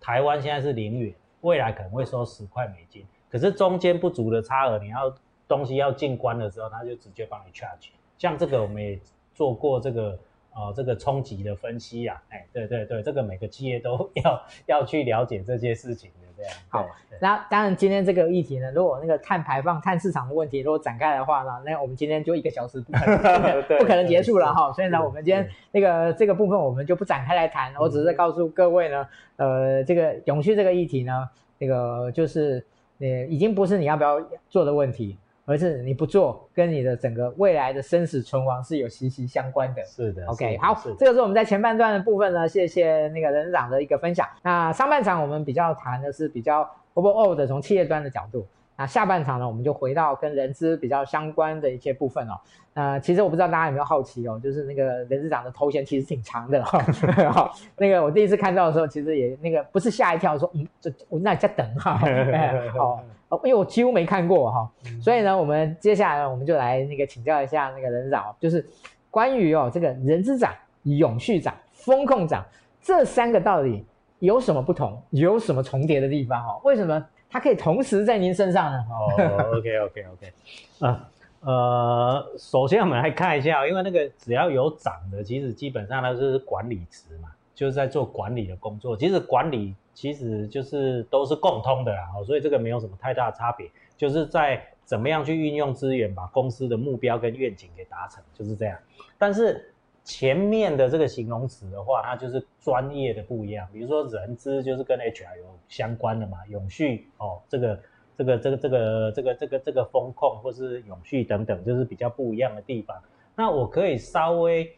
[0.01, 3.05] 台湾现在是零元，未来可能会收十块美金。
[3.31, 5.15] 可是中间不足的差额，你要
[5.47, 7.91] 东西要进关的时候，他就直接帮你 charge。
[8.17, 8.99] 像这个我们也。
[9.35, 10.17] 做过这个
[10.55, 16.53] 呃这个冲击的分析呀、啊，哎，对对对，这个每个企业都 要要去了解这些事情的这样。
[16.69, 16.87] 好，
[17.19, 24.71] 那当然今天这个议题呢，如果那个碳排放、碳市场的问题如果展开的话呢，那我们今天就一个小时不可能 不可能结束了哈。
[24.71, 32.65] 所以呢，我们今天那个这个部分我们就不展开来谈，我只是告诉各位呢，呃，这个永续这个议题呢，这个就是
[32.99, 35.17] 呃已经不是你要不要做的问题。
[35.45, 39.83] 而是你不做，跟你的整个未来的生死存亡是有息息相关的。
[39.85, 44.27] 是的，OK，好，这个是我们在前半段的部分呢，谢谢那个人长的一个分享。
[44.41, 48.45] 那上半场我们比较谈的是比较 overall 的从企业端的角度。
[48.77, 52.33] 那下半场呢，我们就回到跟人资比较相关的一些部分哦。
[52.73, 56.79] 呃，其实我不知道大家有没有好奇哦，就是那个人事长的头衔其实挺长的哈。
[57.31, 61.97] 好，那个我第一次看到的时候，其实也那个不是吓一跳说，嗯，这我那在等哈。
[62.77, 62.99] 好，哦，
[63.43, 64.71] 因为我几乎没看过哈，
[65.01, 68.65] 所以呢，我们接下来呢，我们就来那个请教一下那个人资长，就是
[69.09, 72.45] 关于哦这个人之长、永续长、风控长
[72.81, 73.83] 这三个到底
[74.19, 76.61] 有什么不同，有什么重叠的地方哦？
[76.63, 77.05] 为什么？
[77.27, 78.77] 它可以同时在您身上呢？
[78.89, 79.11] 哦、
[79.51, 80.33] oh,，OK OK OK，
[80.79, 81.09] 啊，
[81.41, 88.95] 呃，首先我们来看一下，因为那个只要有长的，其实基本上它就是管理职嘛，就是在做管理的工作。
[88.95, 98.77] 其实管理其实就是都是共通的啦，所以这个没有什么太大的差别，就是在怎么样去运用资源，把公司的目标跟愿景给达成，就是这样。
[99.17, 103.67] 但是前面的这个形容词的话，它就是专业的不一样。
[103.73, 107.79] 比如说人资就是跟 HR 有相关的嘛，永续哦，这个
[108.15, 112.95] 这个这个这个这个这个这个风控或是永续等等，就是比较不一样的地方。
[113.35, 114.71] 那我可以稍微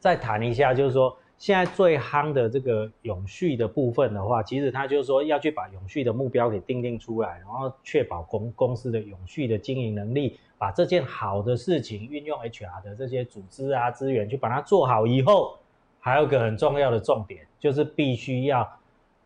[0.00, 10.38] 再谈一下，就是说现在最夯的这个永续的部分的话，其实它就是说要去把永续的目标给定定出来，然后确保公公司的永续的经营能力。
[10.56, 15.58] 把这件好的事情运用 HR 的这些组织啊资源去把它做好以后，
[16.00, 18.66] 还有个很重要的重点，就是必须要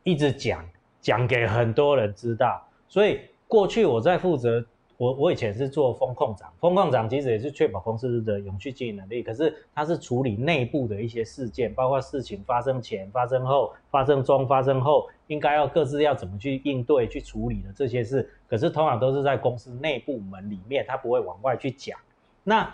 [0.03, 0.65] 一直讲，
[1.01, 2.61] 讲给很多人知道。
[2.89, 4.65] 所以过去我在负责
[4.99, 21.97] 我我以前是做风控长，风控长其实也是确保公司的永续经营能力，可是它是处理内部的一些事件，包括事情发生前、发生后、发生中、发生后，应该要各自要怎么去应对、去处理的这些事，可是通常都是在公司内部门里面，他不会往外去讲。
[22.43, 22.69] 那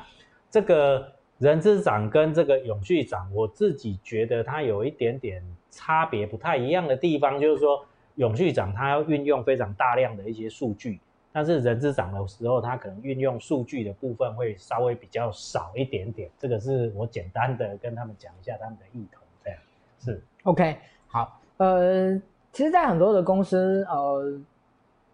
[0.50, 7.84] 这个人资长跟这个永续长，我自己觉得它有一点点差别，不太一样的地方，就是说
[8.14, 10.98] 永续长他要运用非常大量的一些数据。
[11.34, 16.30] 但是人资长的时候，他可能运用数据的部分会稍微比较少一点点。
[16.38, 19.58] 这个是我简单的跟他们讲一下他们的意图，这样
[19.98, 20.76] 是 OK。
[21.08, 22.16] 好，呃，
[22.52, 24.40] 其实，在很多的公司，呃，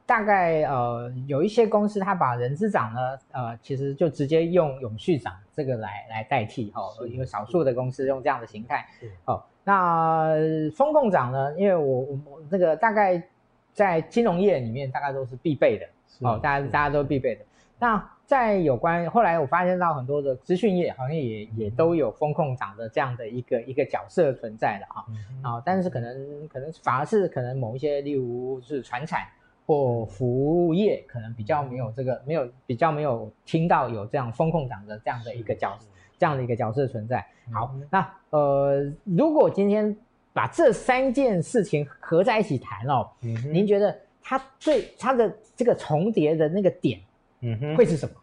[0.04, 3.00] 大概呃有一些公司，他把人资长呢，
[3.32, 8.86] 呃，其实就直接用永续长这个来来代替哈，因为少数的公司用这样的形态。
[9.24, 10.34] 哦，那
[10.76, 13.26] 风控长呢，因为我我我这个大概
[13.72, 15.86] 在金融业里面，大概都是必备的。
[16.20, 17.44] 哦，大家大家都必备的。
[17.78, 25.04] 那在有关后来，我发现到很多的资讯业好像也也都有风控长的这样的一个一个角色存在的哈。
[25.42, 29.26] 啊、哦，但是可能可能反而是可能某一些，例如是传产
[29.66, 35.78] 或服务业，可能比较没有这个没有比较没有听到有这样风控长的这样的一个角
[36.18, 37.26] 这样的一个角色存在。
[37.50, 39.96] 好，那呃，如果今天
[40.34, 43.08] 把这三件事情合在一起谈哦，
[43.50, 43.98] 您觉得？
[44.30, 47.00] 它最它的这个重叠的那个点，
[47.40, 48.14] 嗯哼，会是什么？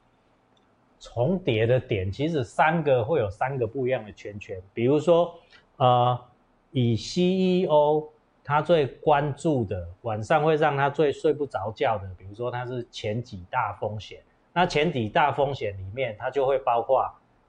[1.01, 5.37] 重叠的点其实三个会有三个不一样的圈圈，比如说，
[5.75, 6.17] 呃，
[6.71, 8.07] 以 CEO
[8.41, 14.21] 他最关注的，晚上会让他最睡不着觉的，比如说他是前几大风险，
[14.53, 17.05] 那前几大风险里面，它就会包括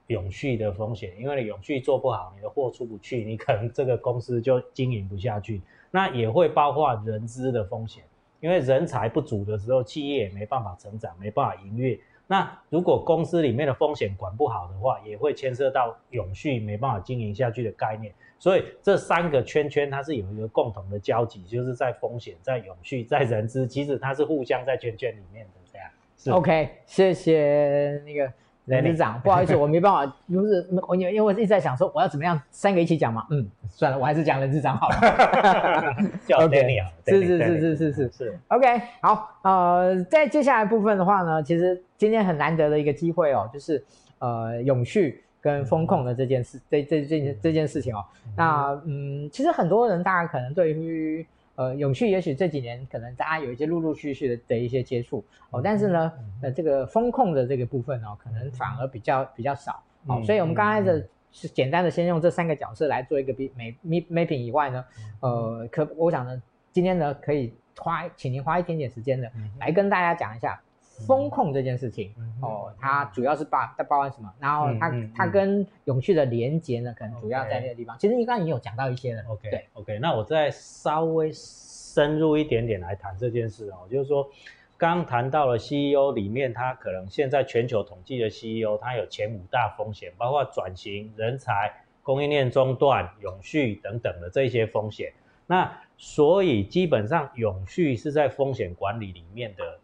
[0.08, 8.02] 永续的风险，因为你永续做不好，你的货出不去，你可能这个公司就经营不下去，那也会包括人资的风险。
[8.40, 11.98] 因为人才不足的时候，企业也没办法成长，没办法营运。
[12.26, 18.12] 那如果公司里面的风险管不好的话，也会牵涉到永续没办法经营下去的概念。
[18.38, 25.88] 所以这三个圈圈它是有一个共同的交集，就是在风险、在永续、在人资，其实它是互相在圈圈里面的这样。
[26.16, 28.32] 是 OK，谢谢那个。
[28.68, 35.94] 人资长，不好意思， 我没办法，不是我因为我一直在想说我要怎么样三个一起讲嘛，嗯，算了，我还是讲人资长好了。
[36.26, 43.82] 叫 Daniel，是是是是是是是，OK，好，呃，在接下来部分的话呢，其实今天很难得的一个机会哦，就是
[44.18, 48.04] 呃永续跟风控的这件事，这这这件这件事情哦，
[48.36, 51.26] 那嗯，其实很多人大家可能对于。
[51.58, 64.84] 呃，永续也许这几年可能大家有一些陆陆续续的的一些接触哦，但是呢，呃，这个风控的这个部分哦，可能反而比较比较少哦，所以我们刚开始是简单的先用这三个角色来做一个比美 mapping 以外呢，
[65.18, 66.40] 呃，可我想呢，
[66.70, 70.60] 今天呢可以花，请您花一点点时间呢来跟大家讲一下。
[71.06, 74.32] 风控这件事情哦，它主要是包它包含什么？
[74.40, 77.96] 然后它它跟永续的连接呢，可能主要在那个地方。
[77.98, 79.22] 其实你刚才已经有讲到一些了。
[79.28, 84.28] OK，对，OK，那我再稍微深入一点点来谈这件事哦，就是说，
[84.76, 95.12] 刚谈到了 CEO 里面，它可能现在全球统计的 CEO，它有前五大风险，包括转型、人才、供应链中断、永续等等的这些风险。
[95.46, 99.77] 那所以基本上永续是在风险管理里面的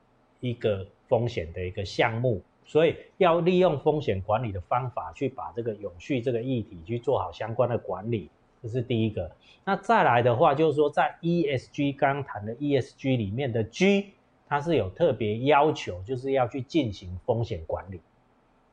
[0.49, 0.87] 一个。
[1.07, 8.31] 风险的一个项目，所以要利用风险管理的方法去把这个永续这个议题去做好相关的管理，
[8.63, 9.31] 这是第一个。
[9.67, 14.15] 那再来的话，就是说在 ESG 刚谈的 ESG 里面的 G，
[14.49, 18.01] 它是有特别要求，就是要去进行风险管理，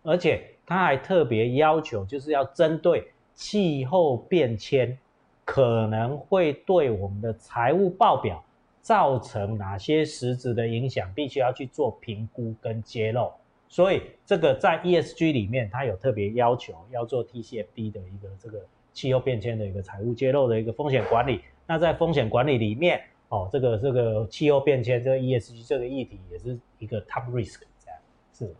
[0.01, 4.97] 而且它还特别要求，就是要针对气候变迁
[5.43, 8.41] 可能会对我们的财务报表。
[8.81, 13.31] 造成哪些实质的影响，必须要去做评估跟揭露。
[13.69, 18.59] 所以这个在 ESG 里面，它有特别要求要做 TCFD 的一个这个
[18.91, 21.41] 气候变迁的一个财务揭露的一个风险管理。
[21.65, 27.99] 那在风险管理里面，哦，这个这个气候变迁这个 ESG 这个议题也是一个 top risk 这样。
[28.33, 28.53] 是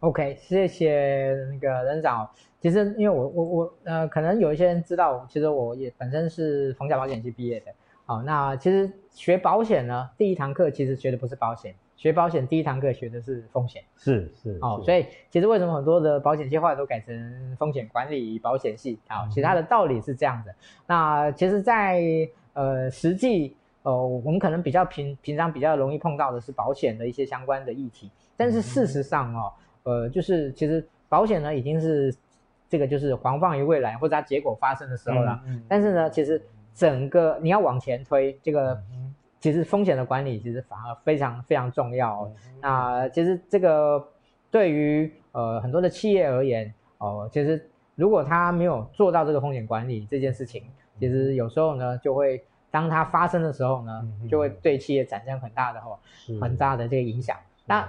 [0.00, 2.26] ，OK，谢谢那个人长。
[2.58, 7.66] 其实因为我我我呃，可能有一些人知道，其实我也本身是逢甲保险系毕业的。
[8.06, 13.82] 好，那其实学保险呢，第一堂课其实学的不是保险，学保险第一堂课学的是风险。
[13.96, 14.56] 是是。
[14.62, 18.96] 哦，所以其实为什么很多的保险系后来都改成风险管理保险系？
[19.08, 20.54] 好，其他的道理是这样的。
[20.86, 29.52] 那其实在，在呃实际呃，我们可能比较平平常比较容易碰到的是保险的一些相关的议题，但是事实上哦，
[29.82, 32.14] 呃，就是其实保险呢已经是
[32.68, 35.42] 这个就是防范于未来或者它结果发生的时候了。
[35.48, 35.60] 嗯。
[35.68, 36.40] 但是呢，其实。
[36.76, 38.78] 整个你要往前推，这个
[39.40, 42.32] 其实风险的管理其实反而非常非常重要哦。
[42.60, 44.06] 那其实这个
[44.50, 50.64] 对于呃很多的企业而言哦，其实如果他没有做到这个风险管理这件事情，
[51.00, 55.98] 其实有时候呢就会当它发生的时候呢，就会对企业产生很大的哦
[56.38, 57.34] 很大的这个影响。
[57.64, 57.88] 那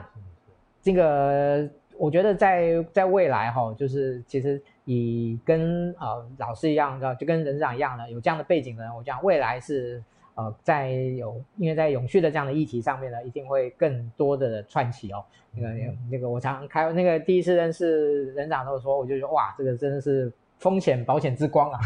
[0.81, 1.67] 这个
[1.97, 10.03] 我觉得在在未来哈，就是其实以跟呃老师一样的，就跟人长一样的有这样的背景的人，我讲未来是。
[10.37, 15.25] 呃，在有，因为在永续的这样的议题上面呢，一定会更多的串起哦。
[15.51, 15.67] 那个、
[16.11, 21.79] 那个，我常常开那个第一次认识人长的时候，我就说哇，这个真的是风险保险之光啊！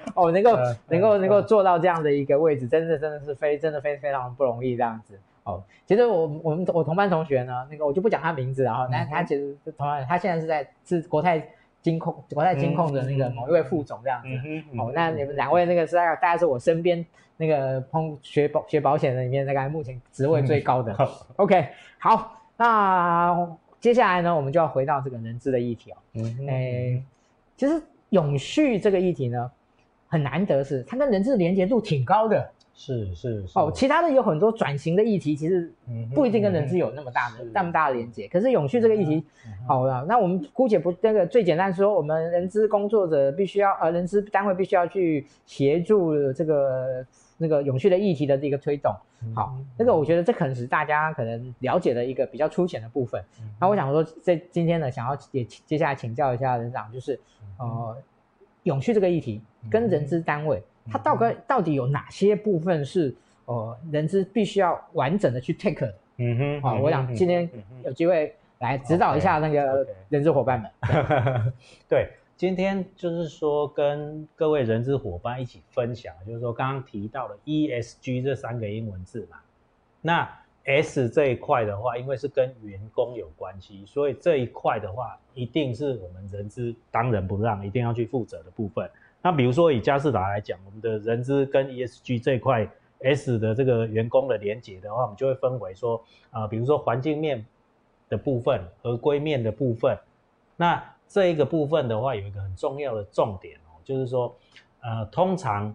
[0.16, 0.56] 哦，能够
[0.88, 5.12] 能够能够做到这样的一个位置，真的真的是非真的非非常不容易这样子
[5.52, 5.64] 哦。
[5.86, 11.46] 其实我我们我同班同学呢，那个我就不讲他名字了哈，那他其实同样，他现在是在是国泰。
[11.80, 14.28] 金控，国泰金控的那个某一位副总这样子，
[14.76, 20.94] 哦，那你们两位那个是大概大概是我身边那个碰学保学保险的里面，大概目前职位最高的。
[20.98, 21.68] 嗯、 OK，
[22.00, 25.96] 好，那接下来呢，我们就要回到这个人资的议题哦。
[26.14, 27.02] 嗯哼，哎，
[27.56, 27.80] 其实
[28.10, 29.48] 永续这个议题呢，
[30.08, 32.50] 很难得是它跟人资的连接度挺高的。
[32.80, 35.68] 是是是哦，其他的有很多转型的议题，其实
[36.14, 38.28] 不一定跟人资有那么大的、那么大的连接。
[38.28, 39.24] 可是永续这个议题，
[39.66, 47.04] 好了，那我们姑且不那个最简单说，我们人资工作者必须要呃，人资单位必须要去协助这个
[47.36, 48.94] 那个永续的议题的这个推动。
[49.34, 53.20] 好，那个我觉得这可能是大家可能了解的一个比较粗浅的部分。
[53.60, 57.18] 那我想说，在今天呢，想要也接下来请教一下人长，就是
[57.58, 57.96] 呃，
[58.62, 60.62] 永续这个议题跟人资单位。
[60.90, 63.14] 它到底到底有哪些部分是
[63.44, 65.94] 呃人资必须要完整的去 take 的？
[66.16, 67.48] 嗯哼，好，我想今天
[67.84, 70.70] 有机会来指导一下那个人资伙伴们。
[71.88, 79.38] 对，今天就是说跟各位人资伙伴一起分享，就是说刚刚提到的 ESG 这三个英文字嘛。
[80.00, 80.28] 那
[80.64, 88.90] S 这一块的话，因为是跟员工有关系，所以这一块的话，一定是我们人资当仁不让，一定要去负责的部分。
[89.28, 92.66] 那比如说以佳士达来讲，我们的人资跟 ESG 这一块
[93.00, 97.44] S 的这个员工的连结的话，我们就会分为说，啊、比如说环境面
[98.08, 99.98] 的部分、合规面的部分。
[100.56, 104.34] 那这一个部分的话，有一个很重要的重点哦，就是说，
[104.80, 105.74] 呃，通常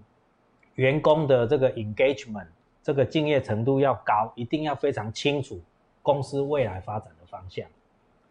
[0.73, 2.47] 员工的这个 engagement
[2.81, 5.61] 这个敬业程度要高，一定要非常清楚
[6.01, 7.67] 公司未来发展的方向。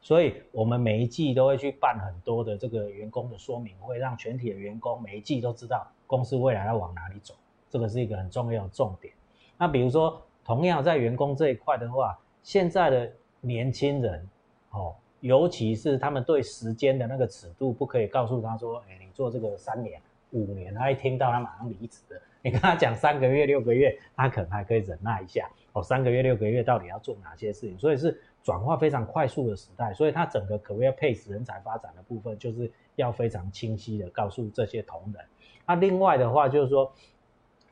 [0.04, 7.34] 所以，我们每一季都会去办很多的这个员工的说明会，让全体的员工每一季都知道公司未来要往哪里走，
[7.70, 9.14] 这个是一个很重要的重点。
[9.56, 14.28] 那比如说，同样在员工这一块的话，现在的年轻人，
[14.70, 20.00] 哦，尤其是他们对时间的那个尺度，不可以告诉他说，哎，你做这个三年、
[20.32, 22.20] 五年，他一听到他马上离职的。
[22.42, 25.48] 你跟他讲三个月、六个月，他可能还可以忍耐一下。
[25.74, 27.78] 哦，三个月、六个月到底要做哪些事情？
[27.78, 28.20] 所以是。
[28.42, 35.24] 转化非常快速的时代，所以它整个 career pace 人才发展的部分，就是要非常清晰的告诉这些同仁。
[35.66, 36.92] 那另外的话，就是说，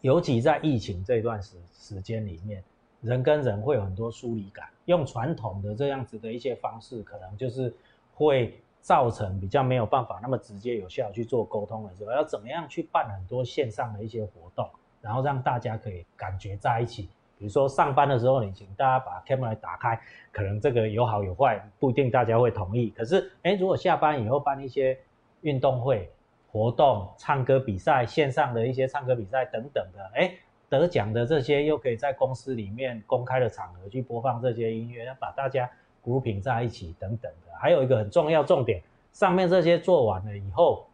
[0.01, 2.63] 尤其在疫情这段时时间里面，
[3.01, 7.75] 人跟人会有很多疏离感，用传统的这样子的一些方式，可能就是
[8.15, 14.69] 会造成比较没有办法那么直接有效去做沟通的时候，要怎么样去办很多线上的一些活动，
[15.01, 17.09] 然后让大家可以感觉在一起。
[17.41, 19.99] 比如说上班的时候，你请大家把 camera 打开，
[20.31, 22.91] 可能这个有好有坏，不一定大家会同意。
[22.91, 24.99] 可是，哎，如果下班以后办一些
[25.41, 26.11] 运动会
[26.53, 30.35] 活动、唱歌比赛、线上的一些唱歌比赛等等的，哎，
[30.69, 35.67] 得奖的这些又可以在公司里面公开的场合去播放这些音乐，把大家
[36.05, 37.57] grouping 在一起等等的。
[37.59, 38.83] 还有一个很重要重点，
[39.13, 40.87] 上面这些做完了以后，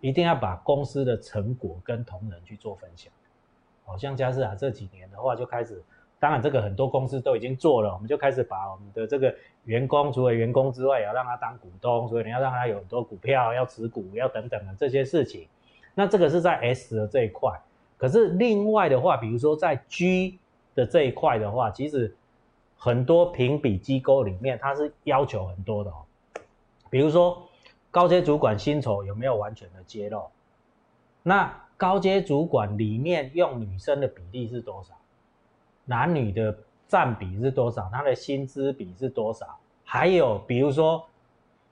[0.00, 3.12] 一定要把公司的成果跟同仁去做分享。
[3.88, 5.82] 好像佳世达这几年的话，就开始，
[6.20, 9.34] 当然这个很多公司都已经做了，我们就开始把我们的这个
[9.64, 15.48] 员工，除了员工之外，也要让他当股东，所以你要让他有很多股票，要持股，要等等的这些事情。
[15.94, 17.58] 那这个是在 S 的这一块，
[17.96, 20.38] 可是另外的话，比如说在 G
[20.74, 22.14] 的这一块的话，其实
[22.76, 26.04] 很多评比机构里面，它是要求很多的哦，
[26.88, 27.42] 比如说
[27.90, 30.30] 高阶主管薪酬有没有完全的揭露？
[31.22, 34.94] 那高阶主管里面用女生的比例是多少？
[35.84, 36.54] 男女的
[36.88, 37.88] 占比是多少？
[37.92, 39.46] 他的薪资比是多少？
[39.84, 41.06] 还有比如说，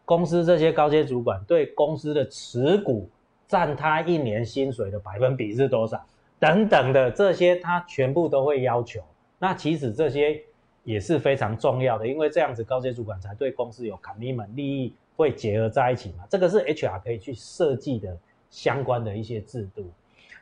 [0.04, 3.08] 公司这些高阶主管对公司的持股
[3.48, 6.00] 占他一年薪水的百分比是多少？
[6.38, 9.02] 等等的这些，他全部都会要求。
[9.40, 10.40] 那其实这些
[10.84, 16.24] 也是非常重要的，因为这样子高阶主管才对公司有 commitment，利益会结合在一起嘛。
[16.30, 18.16] 这个是 HR 可以去设计的。
[18.50, 19.90] 相关的一些制度，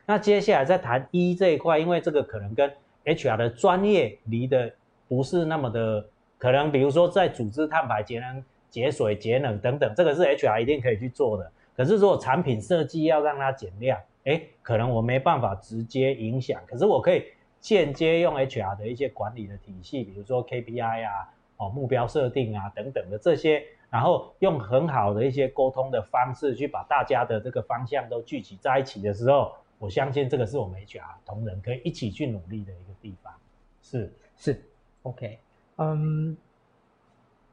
[0.05, 2.71] 那接下来再谈 E 这一块，因为这个可能跟
[3.05, 4.71] HR 的专业离得
[5.07, 6.05] 不是那么的，
[6.37, 11.51] 可能比如说在组织碳排节能、节水、节能等等，这个是 HR 一定可以去做的。
[11.75, 17.25] 可是如果产品设计要让它减量，哎，可能我没办法直接影响，可是我可以
[17.59, 23.63] 间接用 HR 的一些管理的体系，比如说 KPI 啊、哦目标设定啊等等的这些，
[23.95, 33.33] 然后用很好的一些沟通的方式去把大家的这个方向都聚集在一起的时候，我相信这个是我们 HR 同仁可以一起去努力的一个地方。
[33.81, 34.61] 是是
[35.03, 35.39] ，OK，
[35.77, 36.35] 嗯，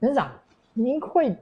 [0.01, 0.32] 人长，
[0.72, 1.32] 您会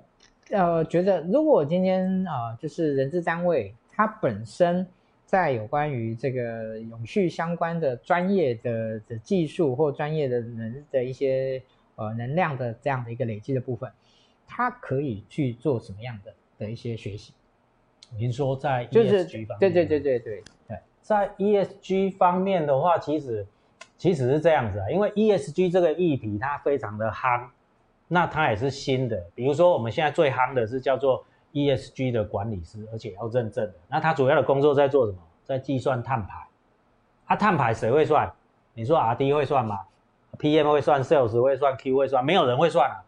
[0.51, 4.86] 呃觉得如果今天啊、呃、就是人资单位它本身。
[5.24, 11.62] 在有关于这个永续相关的专业的的技术或专业的人的一些
[11.94, 13.88] 呃能量的这样的一个累积的部分，
[14.51, 17.32] 它可以去做什么样的的一些学习？
[18.18, 23.46] 您说在 ESG 方面，对对对对对对，在 ESG 方面的话，其实
[23.96, 27.46] 其实是这样子啊，因为 ESG 这个议题它非常的夯，
[28.09, 31.24] 那它也是新的，比如说我们现在最夯的是叫做。
[31.53, 33.74] ESG 的管理师，而且要认证的。
[33.88, 35.18] 那他主要的工作在做什么？
[35.42, 36.46] 在计算碳排。
[37.26, 38.32] 他、啊、碳排谁会算？
[38.72, 39.80] 你说 RD 会算吗
[40.38, 43.03] ？PM 会算，Sales 会算，Q 会算，没有人会算啊。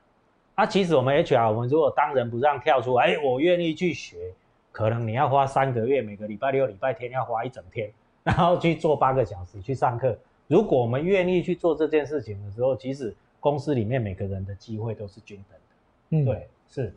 [0.54, 4.32] 那、啊、其实我们 HR，我们如果当仁不让跳出来，哎，我愿意去学，
[4.70, 7.90] 可能你要花三个月，每个礼拜六、礼拜天要花一整天，
[8.22, 10.16] 然后去做八个小时去上课。
[10.46, 16.16] 如果我们愿意去做这件事情的时候，其实公司里面每个人的机会都是均等的。
[16.16, 16.94] 嗯，对，是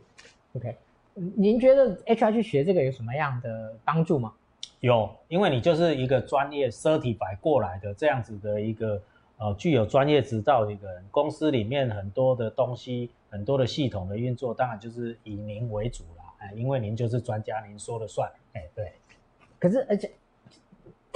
[0.54, 0.76] ，OK。
[1.14, 4.32] 您觉得 HR 去学这个有什么样的帮助吗？
[4.80, 9.00] 有，因为你就是一个专业 certify 过来的这样子的一个
[9.38, 18.92] 呃具有专业执照的一个人，公司里面很多的东西，很多的系统的运作，当然就是以您为主了，哎，因为您就是专家，您说了算，哎，对。
[19.58, 20.10] 可是而且。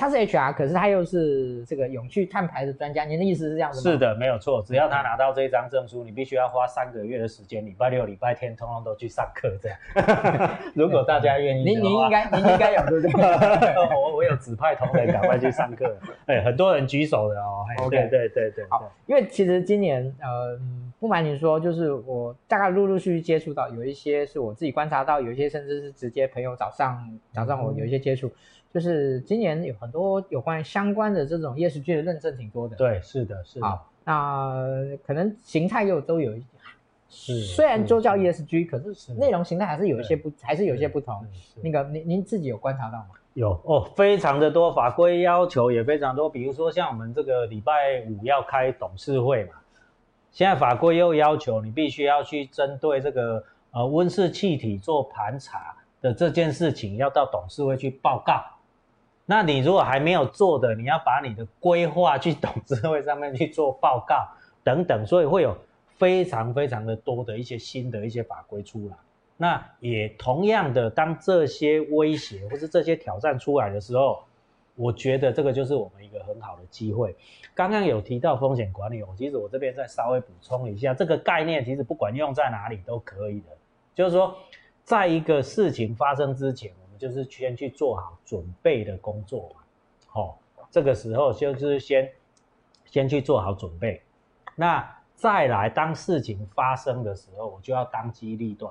[0.00, 3.04] 他是 HR，可是他又是这个永续碳排的专家。
[3.04, 3.92] 您的意思是这样子吗？
[3.92, 4.62] 是的，没有错。
[4.62, 9.54] 只要他拿到这一张证书，你必须要花三个月的时间，礼拜六、礼拜天，通通都去上课。
[9.60, 9.78] 这样，
[10.74, 13.20] 如果大家愿意，您您应该您应该有对不对？
[13.94, 15.94] 我我有指派同仁赶快去上课。
[16.24, 17.66] 哎，很多人举手的哦。
[17.80, 18.64] OK，对对对对。
[18.70, 20.58] 好，因为其实今年，呃，
[20.98, 28.28] 不瞒您说，就是我大概陆陆续续接触到，有一些是我自己观察到，有一些甚至是直接朋友找上找上我有一些接触。
[28.28, 28.32] 嗯
[28.72, 33.66] 就是今年有很多有关相关的这种 ESG 的认证挺多的，对，是的，是的。
[33.66, 34.64] 好，那
[35.04, 36.44] 可能形态又都有一，
[37.08, 41.26] 是虽然都叫 ESG，可是内容形态还是有一些不，还是有一些不同。
[41.60, 43.08] 那个您您自己有观察到吗？
[43.34, 46.30] 有哦，非常的多，法规要求也非常多。
[46.30, 49.54] 比如说像我们这个礼拜五要开董事会嘛，
[50.30, 58.40] 现在法规又要求你必须要去针对这个呃温室气体做盘查的这件事情，要到董事会去报告。
[59.30, 64.26] 那你如果还没有做的，你要把你的规划去董事会上面去做报告
[64.64, 65.56] 等等，所以会有
[65.98, 68.96] 非常非常的多的一些新的一些法规出来。
[69.36, 74.20] 那也同样的，当这些威胁或是这些挑战出来的时候，
[74.74, 77.14] 我觉得这个就是我们一个很好的机会。
[77.54, 83.56] 刚刚有提到风险管理，我其实我这边再稍微补充一下，这个概念其实不管用在哪里都可以的，
[83.94, 84.36] 就是说，
[84.82, 86.72] 在一个事情发生之前。
[87.00, 89.62] 就是先去做好准备的工作嘛，
[90.06, 90.38] 好，
[90.70, 92.12] 这个时候就是先
[92.84, 94.02] 先去做好准备，
[94.54, 98.70] 那再来当事情发生的时候，我就要当机立断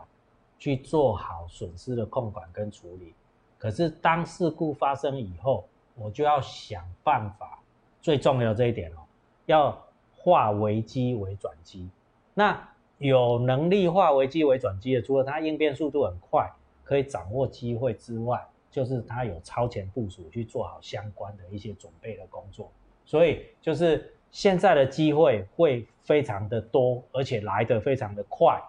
[0.59, 3.15] 去做好损失的控管跟处理。
[3.57, 5.65] 可是当事故发生以后，
[5.95, 7.59] 我就要想办法，
[7.99, 9.01] 最重要这一点哦，
[9.47, 11.89] 要化危机为转机。
[12.35, 12.69] 那
[12.99, 16.47] 有能力化危机为转机的，除了它应变速度很快。
[16.89, 22.71] 可以掌握机会之外，就是他有超前部署去做好相关的一些准备的工作，
[23.05, 28.59] 所以就是现在的机会会非常的多，而且来得非常的快。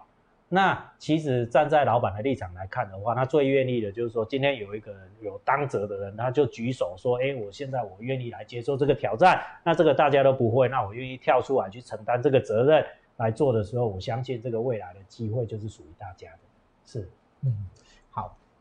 [0.47, 12.85] 那其实站在老板的立场来看的话，他最愿意的就是说，今天有一个人有当责的人，他就举手说：“哎，我现在我愿意来接受这个挑战。”那这个大家都不会，那我愿意跳出来去承担这个责任
[13.17, 16.39] 来做的时候，我相信这个未来的机会就是属于大家的。
[16.85, 17.09] 是，
[17.45, 17.65] 嗯。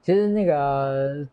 [0.02, 1.26] 其实那个，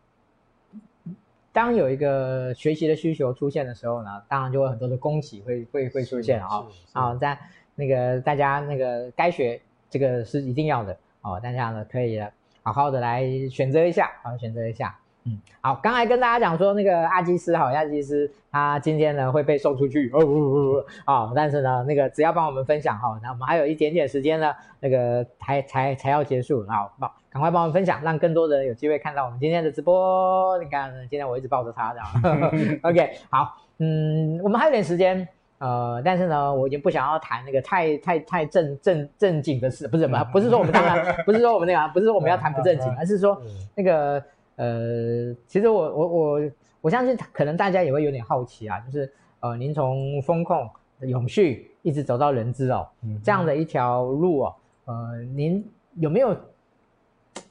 [1.52, 6.66] 当有一个学习的需求出现的时候呢，当然就会很多的供给会会会出现啊。
[6.92, 7.38] 啊，在
[7.74, 9.58] 那个大家那个该学
[9.88, 12.22] 这个是一定要的哦，大家呢可以
[12.62, 14.98] 好好的来选择一下，好好选择一下。
[15.24, 30.58] 嗯，好，刚才跟大家讲说那个阿基斯，好，阿基斯他今天呢会被送出去，哦哦哦哦，但是呢，那个只要帮我们分享哈，那我们还有一点点时间呢，那个才才才要结束，好，帮赶快帮我们分享，让更多的人有机会看到我们今天的直播。
[30.62, 35.26] 你看，今天我一直抱着他这样， OK，好，嗯，我们还有点时间。
[35.58, 43.36] 呃，但是呢，我已经不想要谈那个太太太正正正经的事，不是不不是说我们当然不是说我们那个，不是说我们要谈不正经， 而是说
[43.74, 44.22] 那个
[44.54, 46.50] 呃，其实我我我
[46.82, 50.70] 我相信可能大家也会有点好奇啊，就是呃，您从风控
[51.00, 52.86] 永续一直走到人资哦，
[53.20, 54.54] 这样的一条路哦，
[54.84, 56.36] 呃，您有没有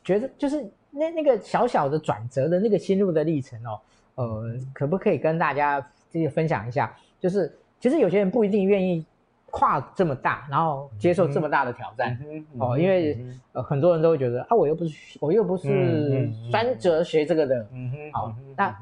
[0.07, 3.79] 觉得就是那那个小小的转折的那个心路的历程哦，
[4.15, 6.95] 呃，可不可以跟大家这个分享一下？
[7.19, 7.55] 就是。
[7.79, 9.05] 其实有些人不一定愿意
[9.51, 18.75] 跨这么大，然后接受这么大的挑战、嗯、哦，因为、嗯、呃很多人都会觉得啊，我又不是我又不是专哲学这个的，嗯哼，好，那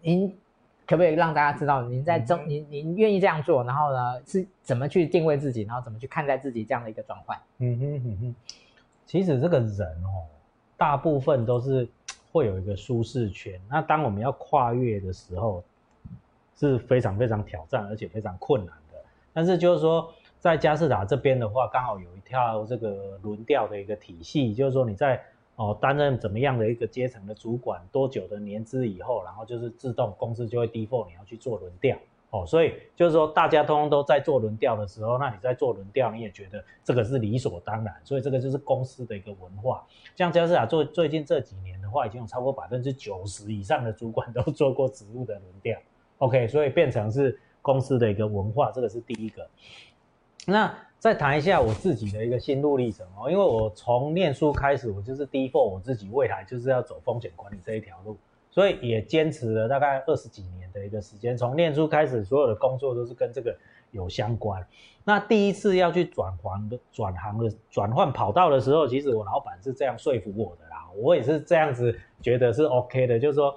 [0.00, 0.28] 您
[0.86, 7.36] 可不可以让大家知道，您在中、嗯、您您愿意这样做，然后呢是怎么去定位自己，然后怎么去看待自己这样的一个转换？
[7.58, 8.34] 嗯哼嗯哼，
[9.06, 10.22] 其实这个人哦，
[10.76, 11.88] 大部分都是
[12.32, 15.62] 会有一个舒适圈，那当我们要跨越的时候。
[16.58, 18.98] 是非常非常挑战，而且非常困难的。
[19.34, 20.10] 但是就是说，
[20.40, 25.22] 在佳士达这边的话，刚好有一套这个轮调的一个体系，就是说你在
[25.56, 31.98] 哦担任怎么样的一个阶层的主管，多久的年资以后，然后就是自动公司就会 default 你要去做轮调
[32.42, 32.46] 哦。
[32.46, 37.94] 所以就是说，大家通通都在做轮调的时候，那你在做轮调，你也觉得这个是理所当然。
[38.04, 39.84] 所以这个就是公司的一个文化。
[40.14, 45.78] 像佳世达做最近这几年的话，已经有超过百分之九十以上的主管 都做过职务的轮调。
[46.18, 49.48] OK，所以变成是公司的一个文化，这个是第一个。
[50.46, 58.16] 那再谈一下我自己的一个心路历程哦，因为我从念书开始，我就是 default 我自己未来就是要走风险管理这一条路，
[58.56, 61.36] 所以也坚持了大概二十几年的一个时间。
[61.36, 63.54] 从念书开始，所有的工作都是跟这个
[63.90, 64.66] 有相关。
[65.04, 73.54] 那第一次要去转行的转行的转换跑道的时候，其实我老板是这样说服我的啦，我也是这样子觉得是 OK 的，就是说。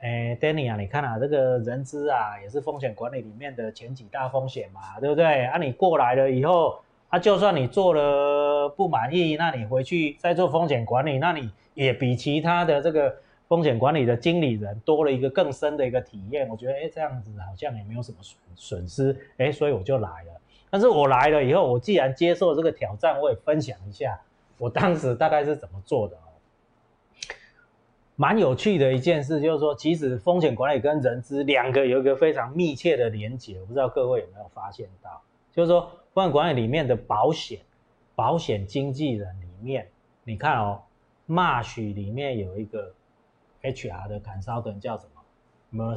[0.00, 5.44] 哎，Danny 啊，你看啊，这个人资啊，也是风险管理里面的前几大风险嘛，对不对？
[5.46, 6.78] 啊，你过来了以后，
[7.08, 13.12] 啊，就算你做了不满意，那你回去再做风险管理，那你也比其他的这个
[13.48, 16.48] 风险管理的经理人多了一个更深的一个体验。
[16.48, 20.40] 我觉得，哎，这样子好像也没有什么损损失，哎，所以我就来了。
[20.70, 24.20] 但是我来了以后，我既然接受这个挑战，我也分享一下
[24.58, 26.16] 我当时大概是怎么做的。
[28.20, 35.22] 蛮有趣的一件事，就是说，其实风险管理跟人资两个有一个非常密切的连结，我不知道各位有没有发现到，
[35.54, 37.60] 就是说，风险管理里面的保险，
[38.16, 39.86] 保险经纪人里面，
[40.24, 40.82] 你看哦
[41.28, 42.92] ，Mash 里面有一个
[43.62, 45.94] HR 的砍烧等叫什么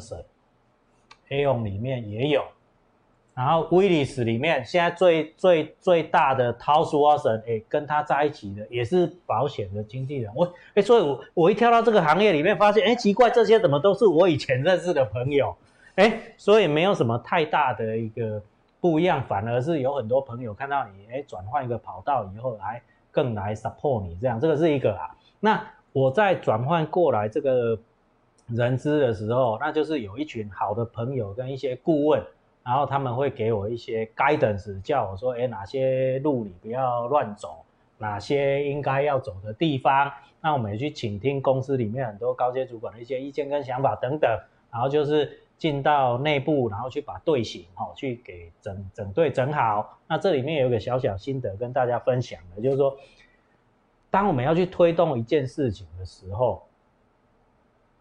[1.30, 2.44] ，Mercer，Aon 里面也有。
[3.34, 10.30] 然后威利斯里面现在最最最大的 t o w s w a t s o n 哎，跟他在一起的也是保险的经纪人。
[10.36, 15.56] 我哎，所以我我一跳到这个行业里面，发现哎，奇怪，这些怎么都是我以前认识的朋友？
[15.96, 18.44] 哎，所以没有什么太大的一个
[18.82, 22.82] 不一样，反而是有很多朋友看到你哎，转换一个跑道以后，还
[23.12, 25.16] 更来 support 你这样，这个是一个啊。
[25.40, 27.78] 那我在转换过来这个
[28.48, 32.24] 人资的时候，那就是有一群好的朋友跟一些顾问。
[32.64, 37.56] 然后他们会给我一些 guidance，叫我说，哎，哪些路你不要乱走，
[37.98, 40.12] 哪些应该要走的地方。
[40.40, 44.30] 那我们也去倾听公司里面很多高阶主管的一些意见跟想法等等。
[44.72, 49.98] 然后就是进到内部，然后去把队形哦，去给整整队整好。
[50.08, 52.96] 那这里面有一个小小心得跟大家分享的，就是说，
[54.12, 56.62] 当我们要去推动一件事情的时候，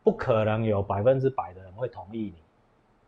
[0.03, 2.35] 不可能有百分之百的人会同意你。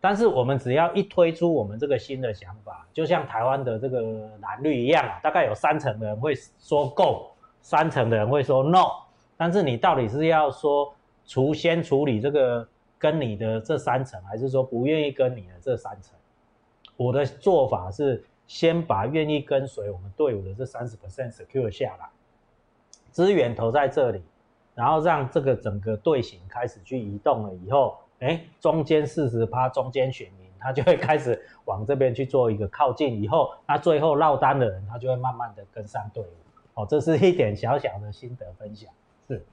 [0.01, 4.01] 但是我们只要一推出我们这个新的想法，就像台湾的这个
[4.41, 8.87] 蓝绿一样啊，大概有三成的人会说 go，三成的人会说 no。
[9.37, 10.95] 但是你到底是要说
[11.25, 12.67] 除先处理这个
[12.99, 16.15] 跟你的这三成，还是说不愿意跟你的这三成？
[16.97, 22.09] 我的做法是先把愿意跟随我们队伍的这三十 percent secure 下来，
[23.13, 24.21] 资源投在这里，
[24.75, 27.97] 然后让这个整个队形开始去移动了以后。
[28.21, 36.27] 哎，中间四十趴，中间选民他就会开始往这边去做一个靠近，以后那最后落单的人，他就会慢慢的跟上队伍。
[36.75, 38.89] 哦，这是一点小小的心得分享。
[39.27, 39.45] 是，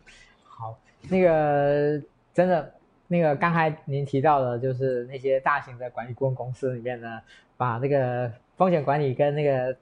[0.43, 0.77] 好，
[1.09, 1.99] 那个
[2.31, 2.71] 真的，
[3.07, 7.19] 那个刚才您提到的，就是那些大型的管理顾问公司里面呢，
[7.57, 9.75] 把那个风险管理跟那个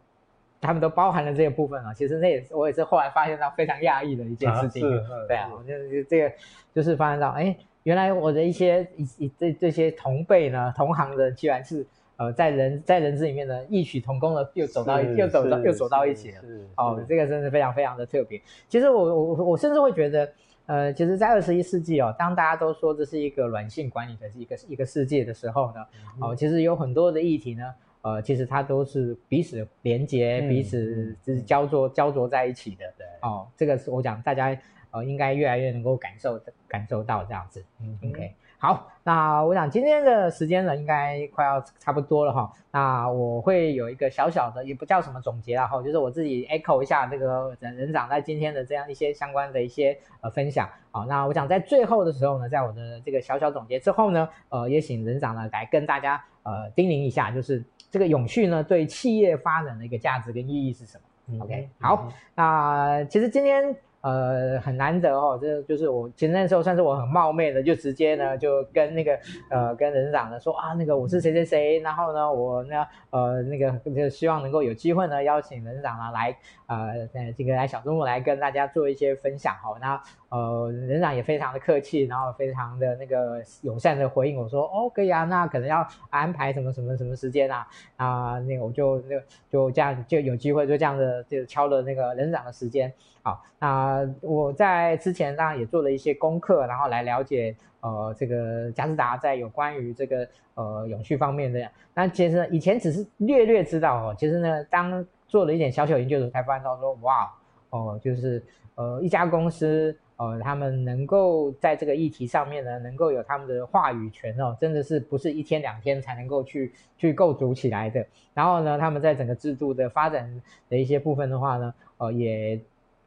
[0.62, 1.93] 他们都包含了这个部分啊。
[1.93, 4.84] 其实那也是我也是后来发现到非常讶异的一件事情。
[4.86, 6.32] 啊、对啊，我就是这个
[6.74, 7.55] 就是发现到，哎。
[7.84, 11.88] 原来我的一些一一这这些同辈呢，同行的，居然是
[12.18, 16.38] 呃在人在人资里面呢异曲同工的，又走到又走到又走到一起了。
[16.76, 18.41] 哦，这个真是非常非常的特别。
[18.68, 20.30] 其实我我我甚至会觉得，
[20.66, 25.86] 呃，其实，在二十一世纪哦，当大家都说这是一个软性管理的一个一个世界的时候呢，
[26.20, 27.74] 哦，其实有很多的议题呢，
[28.08, 32.86] 呃，其实它都是彼此连接、彼此就是焦灼焦灼在一起的。
[32.97, 34.58] 对，哦，这个是我讲大家。
[34.89, 37.62] 呃，应该越来越能够感受感受到这样子。
[37.82, 42.49] 嗯，OK，好，那我想今天的时间呢，应该快要差不多了哈。
[42.72, 50.70] 那我会有一个小小的，也不叫什么总结了哈，就是我自己 echo 一下这个人人长在今天的这样一些相关的一些呃分享。
[50.89, 61.04] 好，那我想在最后的时候呢，在我的这个小小总结之后呢，呃，也请人长呢来跟大家呃叮咛一下，就是这个永续呢对企业发展的一个价值跟意义是什么？
[61.30, 63.76] 嗯，OK，好，那其实今天。
[64.08, 76.38] 呃，很难得哦，这就是我前阵时候算是我很冒昧的，就直接呢就跟那个呃跟人长呢说啊，那个我是谁谁谁，然后呢我呢呃那个就希望能够有机会呢邀请人长呢来
[76.68, 92.93] 呃在这个来小周末来跟大家做一些分享哈，那呃人长也非常的客气，然后非常的那个友善的回应我说哦可以啊，那可能要安排什么什么什么时间啊啊那个我就那个就这样就有机会就这样的就敲了那个人长的时间。
[93.24, 101.59] 好，那我在之前当然也做了一些功课，然后来了解呃这个佳斯达在有关于这个呃永续方面的。
[101.93, 107.30] 那其实呢，以前只是略略知道哦，其实呢，当做了一点小小研究的时候，才发现到说，哇
[107.70, 108.41] 哦，就是
[108.76, 118.05] 呃一家公司呃他们能够在这个议题上面呢，能够有他们的话语权哦，真的是不是一天两天才能够去去构筑起来的。
[118.34, 122.57] 然后呢，他们在整个制度的发展的一些部分的话呢，呃也。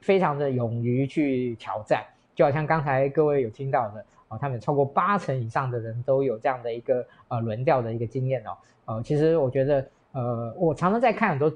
[0.00, 11.52] 非常的勇于去挑战，就好像刚才各位有听到的哦，他们超过八成以上的人都有这样的一个呃轮调的一个经验哦，呃，其实我觉得呃，我常常在看很多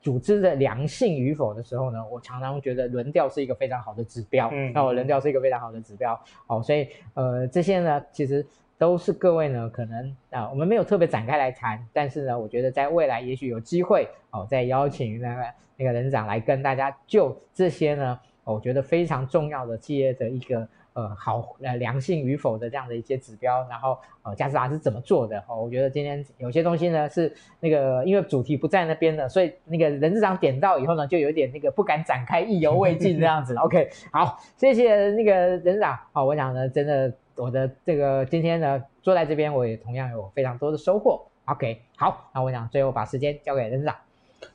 [0.00, 8.44] 组织的良性与否的时候呢，我常常觉得轮调是一个非常好的指标，嗯，那我轮调是一个非常好的指标，哦，所以呃这些呢，其实
[8.78, 15.42] 都是各位呢可能啊、我们没有特别展开来谈，但是呢，我觉得在未来也许有机会哦，再邀请那个。
[15.76, 25.56] 那个人长来跟大家就这些呢，我觉得非常重要的企业的一个呃好呃良性与否的这样的一些指标，然后呃佳斯达是怎么做的哦？
[25.64, 33.56] 我觉得今天有些东西呢是那个因为主题不在那边的，所以那个人长点到以后呢，就有点那个不敢展开，意犹未尽这样子。
[33.56, 41.26] OK，好，谢谢那个人长哦，我想呢，真的我的这个今天呢坐在这边，我也同样有非常多的收获。
[41.46, 43.94] OK，好，那我想最后把时间交给任长。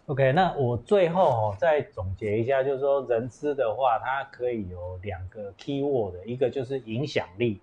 [0.05, 7.59] OK，那我最后再总结一下，就是说人资的话，它可以有两个 key word，一个就是影响力，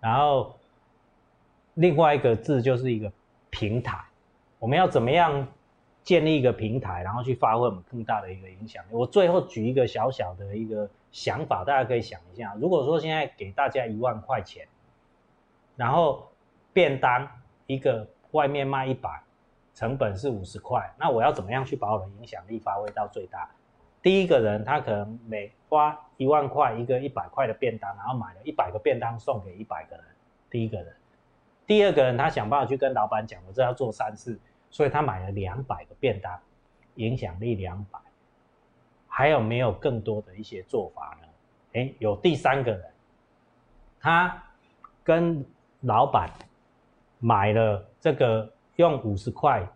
[0.00, 0.54] 然后
[1.74, 3.12] 另外一个字就是一个
[3.50, 3.98] 平台。
[4.58, 5.46] 我们要怎么样
[6.02, 8.88] 建立一个平台，然后去发挥我们更大的一个影响力？
[8.92, 14.66] 我最后举一个小小的一个想法，大家可以想一下，如果说现在给大家一万块钱，
[15.76, 16.32] 然后
[16.72, 17.28] 便当
[17.66, 19.22] 一个外面卖一百。
[19.74, 23.48] 成本是五十块，那我要怎么样去把我的影响力发挥到最大？
[24.02, 30.04] 第一个人他可能每花一万块一个一百块的便当，然后买了一百个便当送给一百个人。
[30.50, 30.94] 第一个人，
[31.66, 34.38] 第二个人他想办法去跟老板讲，我这要做三次，
[34.68, 36.38] 所以他买了两百个便当，
[36.96, 37.98] 影响力两百。
[39.14, 41.28] 还有没有更多的一些做法呢？
[41.72, 42.82] 诶，有第三个人，
[44.00, 44.42] 他
[45.04, 45.44] 跟
[45.82, 46.30] 老板
[47.18, 48.50] 买了这个。
[48.76, 49.68] 用五十块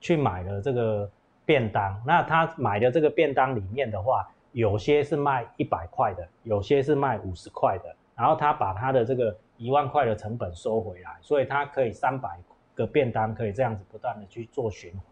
[0.00, 1.08] 去买了这个
[1.44, 12.40] 便当，那他买的这个便当里面的话，有些是卖一百块的，有些是卖五十块的，然后他把他的这个一万块的成本收回来，所以他可以三百
[12.74, 15.02] 个便当可以这样子不断的去做循环。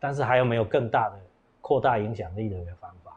[0.00, 1.16] 但是还有没有更大的
[1.60, 3.16] 扩大影响力的一个方法？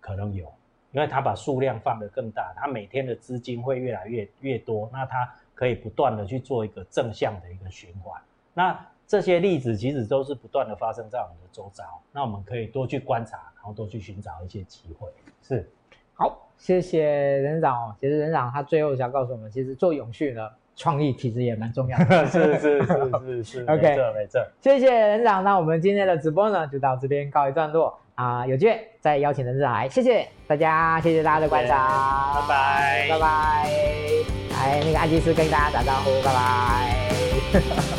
[0.00, 0.52] 可能有，
[0.92, 5.32] 因为他把数量放得更大，他每天的资金会越来越越多，那他。
[5.56, 8.20] 可以不断的去做一个正向的一个循环，
[8.54, 15.08] 那这些例子其实都是不断的发生在我们的周遭，那我们可以多去观察，然后多去寻找一些机会。
[15.44, 15.70] 是，
[16.14, 17.96] 好，谢谢任长哦。
[18.00, 22.26] 其实任长他最后想告诉我们，其实做永续呢，创意其实也蛮重要的。
[22.26, 22.86] 是是是
[23.26, 24.40] 是是， OK，没错没错。
[24.60, 29.88] 谢谢人长，那我们今天的直播呢，就到这边告一段落啊、呃，有机会再邀请人长来。
[29.88, 31.78] 谢谢大家，谢谢大家的观赏，
[32.34, 33.68] 拜拜，拜拜。
[34.50, 37.93] 来，那个安吉斯跟大家打招呼，拜拜。